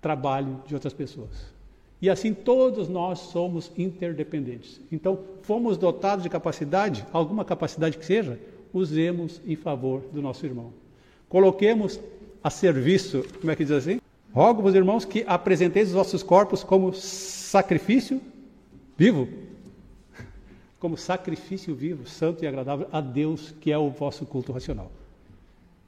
trabalho 0.00 0.62
de 0.66 0.74
outras 0.74 0.92
pessoas. 0.92 1.52
E 2.00 2.08
assim 2.08 2.32
todos 2.32 2.88
nós 2.88 3.18
somos 3.18 3.72
interdependentes. 3.76 4.80
Então, 4.90 5.18
fomos 5.42 5.76
dotados 5.76 6.22
de 6.22 6.28
capacidade, 6.28 7.04
alguma 7.12 7.44
capacidade 7.44 7.98
que 7.98 8.06
seja, 8.06 8.38
usemos 8.72 9.40
em 9.44 9.56
favor 9.56 10.02
do 10.12 10.22
nosso 10.22 10.46
irmão. 10.46 10.72
Coloquemos 11.28 11.98
a 12.42 12.50
serviço, 12.50 13.24
como 13.40 13.50
é 13.50 13.56
que 13.56 13.64
diz 13.64 13.72
assim? 13.72 14.00
Rogo, 14.32 14.62
meus 14.62 14.74
irmãos, 14.74 15.04
que 15.04 15.24
apresenteis 15.26 15.88
os 15.88 15.94
vossos 15.94 16.22
corpos 16.22 16.62
como 16.62 16.92
sacrifício 16.92 18.20
vivo, 18.96 19.28
como 20.78 20.96
sacrifício 20.96 21.74
vivo, 21.74 22.06
santo 22.06 22.44
e 22.44 22.46
agradável 22.46 22.86
a 22.92 23.00
Deus, 23.00 23.52
que 23.60 23.72
é 23.72 23.78
o 23.78 23.90
vosso 23.90 24.24
culto 24.24 24.52
racional. 24.52 24.92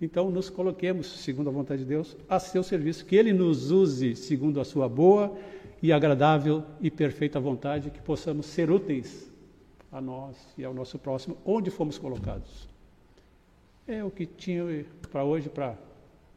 Então, 0.01 0.31
nos 0.31 0.49
coloquemos, 0.49 1.07
segundo 1.07 1.51
a 1.51 1.53
vontade 1.53 1.83
de 1.83 1.89
Deus, 1.89 2.17
a 2.29 2.39
seu 2.39 2.63
serviço, 2.63 3.05
que 3.05 3.17
Ele 3.17 3.33
nos 3.33 3.71
use 3.71 4.17
segundo 4.17 4.59
a 4.59 4.65
sua 4.65 4.89
boa 4.89 5.37
e 5.83 5.93
agradável 5.93 6.65
e 6.81 6.91
perfeita 6.91 7.39
vontade, 7.39 7.91
que 7.91 8.01
possamos 8.01 8.47
ser 8.47 8.71
úteis 8.71 9.31
a 9.93 10.01
nós 10.01 10.37
e 10.57 10.65
ao 10.65 10.73
nosso 10.73 10.99
próximo, 10.99 11.37
onde 11.45 11.71
fomos 11.71 11.99
colocados. 11.99 12.69
É 13.87 14.03
o 14.03 14.11
que 14.11 14.25
tinha 14.25 14.87
para 15.11 15.25
hoje 15.25 15.49
para 15.49 15.77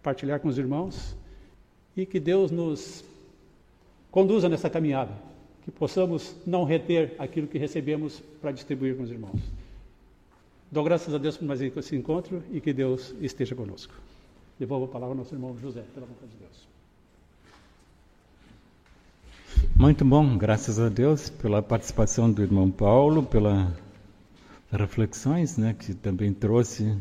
partilhar 0.01 0.39
com 0.39 0.49
os 0.49 0.57
irmãos 0.57 1.16
e 1.95 2.05
que 2.05 2.20
Deus 2.20 2.51
nos 2.51 3.05
conduza 4.11 4.49
nessa 4.49 4.70
caminhada, 4.70 5.14
que 5.64 5.72
possamos 5.72 6.36
não 6.45 6.66
reter 6.66 7.16
aquilo 7.18 7.47
que 7.47 7.57
recebemos 7.57 8.22
para 8.41 8.51
distribuir 8.51 8.97
com 8.97 9.03
os 9.03 9.11
irmãos. 9.11 9.39
Dou 10.74 10.84
graças 10.84 11.13
a 11.13 11.19
Deus 11.19 11.38
por 11.38 11.45
mais 11.45 11.61
esse 11.61 11.95
encontro 11.95 12.41
e 12.51 12.59
que 12.59 12.74
Deus 12.74 13.13
esteja 13.21 13.53
conosco. 13.53 13.93
Devolvo 14.57 14.86
a 14.86 14.88
palavra 14.88 15.13
ao 15.13 15.17
nosso 15.19 15.36
irmão 15.36 15.55
José, 15.61 15.84
pela 15.93 16.07
vontade 16.07 16.32
de 16.32 16.38
Deus. 16.39 16.67
Muito 19.76 20.03
bom, 20.03 20.36
graças 20.36 20.80
a 20.80 20.89
Deus 20.89 21.30
pela 21.30 21.61
participação 21.61 22.32
do 22.32 22.41
irmão 22.41 22.71
Paulo, 22.71 23.21
pelas 23.21 23.67
reflexões 24.71 25.57
né, 25.57 25.76
que 25.78 25.93
também 25.93 26.34
trouxe 26.34 26.97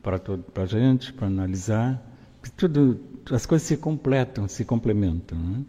para 0.00 0.20
a 0.54 0.66
gente, 0.66 1.12
para 1.12 1.26
analisar. 1.26 2.00
Tudo, 2.56 3.00
as 3.32 3.44
coisas 3.44 3.66
se 3.66 3.76
completam, 3.76 4.46
se 4.46 4.64
complementam. 4.64 5.36
Né? 5.36 5.64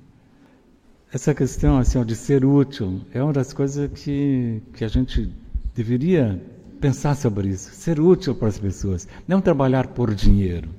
Essa 1.11 1.33
questão 1.33 1.79
assim, 1.79 2.05
de 2.05 2.15
ser 2.15 2.45
útil 2.45 3.01
é 3.11 3.23
uma 3.23 3.33
das 3.33 3.53
coisas 3.53 3.89
que, 3.91 4.61
que 4.71 4.85
a 4.85 4.87
gente 4.87 5.33
deveria 5.73 6.39
pensar 6.79 7.15
sobre 7.15 7.49
isso. 7.49 7.71
Ser 7.73 7.99
útil 7.99 8.35
para 8.35 8.47
as 8.47 8.57
pessoas, 8.57 9.07
não 9.27 9.41
trabalhar 9.41 9.87
por 9.87 10.13
dinheiro. 10.13 10.69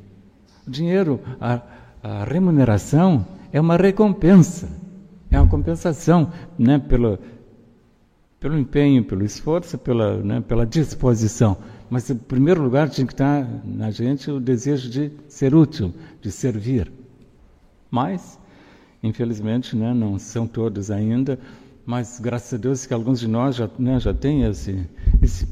O 0.66 0.70
dinheiro, 0.70 1.20
a, 1.40 1.60
a 2.02 2.24
remuneração 2.24 3.26
é 3.52 3.60
uma 3.60 3.76
recompensa. 3.76 4.68
É 5.30 5.38
uma 5.38 5.48
compensação 5.48 6.32
né, 6.58 6.78
pelo, 6.78 7.18
pelo 8.40 8.58
empenho, 8.58 9.04
pelo 9.04 9.24
esforço, 9.24 9.78
pela, 9.78 10.16
né, 10.18 10.40
pela 10.40 10.66
disposição. 10.66 11.56
Mas, 11.88 12.08
em 12.08 12.16
primeiro 12.16 12.62
lugar, 12.62 12.88
tinha 12.88 13.06
que 13.06 13.12
estar 13.12 13.46
na 13.64 13.90
gente 13.90 14.30
o 14.30 14.40
desejo 14.40 14.88
de 14.88 15.12
ser 15.28 15.54
útil, 15.54 15.92
de 16.20 16.30
servir. 16.30 16.90
Mas, 17.90 18.38
infelizmente, 19.02 19.76
né, 19.76 19.92
não 19.92 20.18
são 20.18 20.46
todos 20.46 20.90
ainda, 20.90 21.38
mas 21.84 22.20
graças 22.20 22.54
a 22.54 22.56
Deus 22.56 22.86
que 22.86 22.94
alguns 22.94 23.18
de 23.18 23.26
nós 23.26 23.56
já, 23.56 23.68
né, 23.78 23.98
já 23.98 24.14
têm 24.14 24.44
esse, 24.44 24.86
esse, 25.20 25.48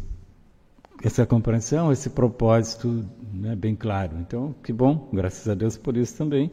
essa 1.03 1.27
compreensão, 1.27 1.93
esse 1.93 2.11
propósito 2.11 3.05
né, 3.33 3.55
bem 3.55 3.75
claro. 3.75 4.17
Então, 4.21 4.55
que 4.63 4.73
bom, 4.73 5.09
graças 5.13 5.49
a 5.49 5.55
Deus 5.55 5.77
por 5.77 5.97
isso 5.97 6.17
também, 6.17 6.51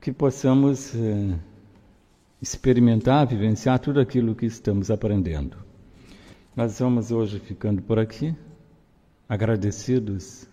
que 0.00 0.12
possamos. 0.12 0.94
Eh, 0.94 1.36
experimentar, 2.40 3.26
vivenciar 3.26 3.78
tudo 3.78 4.00
aquilo 4.00 4.34
que 4.34 4.46
estamos 4.46 4.90
aprendendo. 4.90 5.56
Nós 6.54 6.78
vamos 6.78 7.10
hoje 7.10 7.38
ficando 7.38 7.82
por 7.82 7.98
aqui, 7.98 8.34
agradecidos 9.28 10.46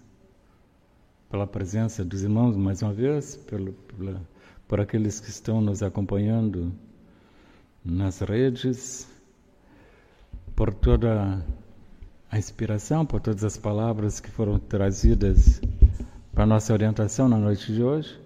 pela 1.30 1.48
presença 1.48 2.04
dos 2.04 2.24
irmãos 2.24 2.56
mais 2.56 2.82
uma 2.82 2.94
vez, 2.94 3.36
pelo, 3.36 3.74
pela, 3.74 4.22
por 4.68 4.80
aqueles 4.80 5.20
que 5.20 5.30
estão 5.30 5.62
nos 5.62 5.84
acompanhando 5.84 6.74
nas 7.84 8.20
redes, 8.20 9.08
por 10.56 10.74
toda 10.74 11.22
a 11.22 11.42
inspiração, 12.38 13.06
por 13.06 13.22
todas 13.22 13.44
as 13.44 13.58
palavras 13.58 14.20
que 14.20 14.30
foram 14.30 14.60
trazidas 14.60 15.62
para 16.34 16.44
a 16.44 16.48
nossa 16.48 16.74
orientação 16.74 17.30
na 17.30 17.38
noite 17.38 17.74
de 17.74 17.84
hoje. 17.84 18.18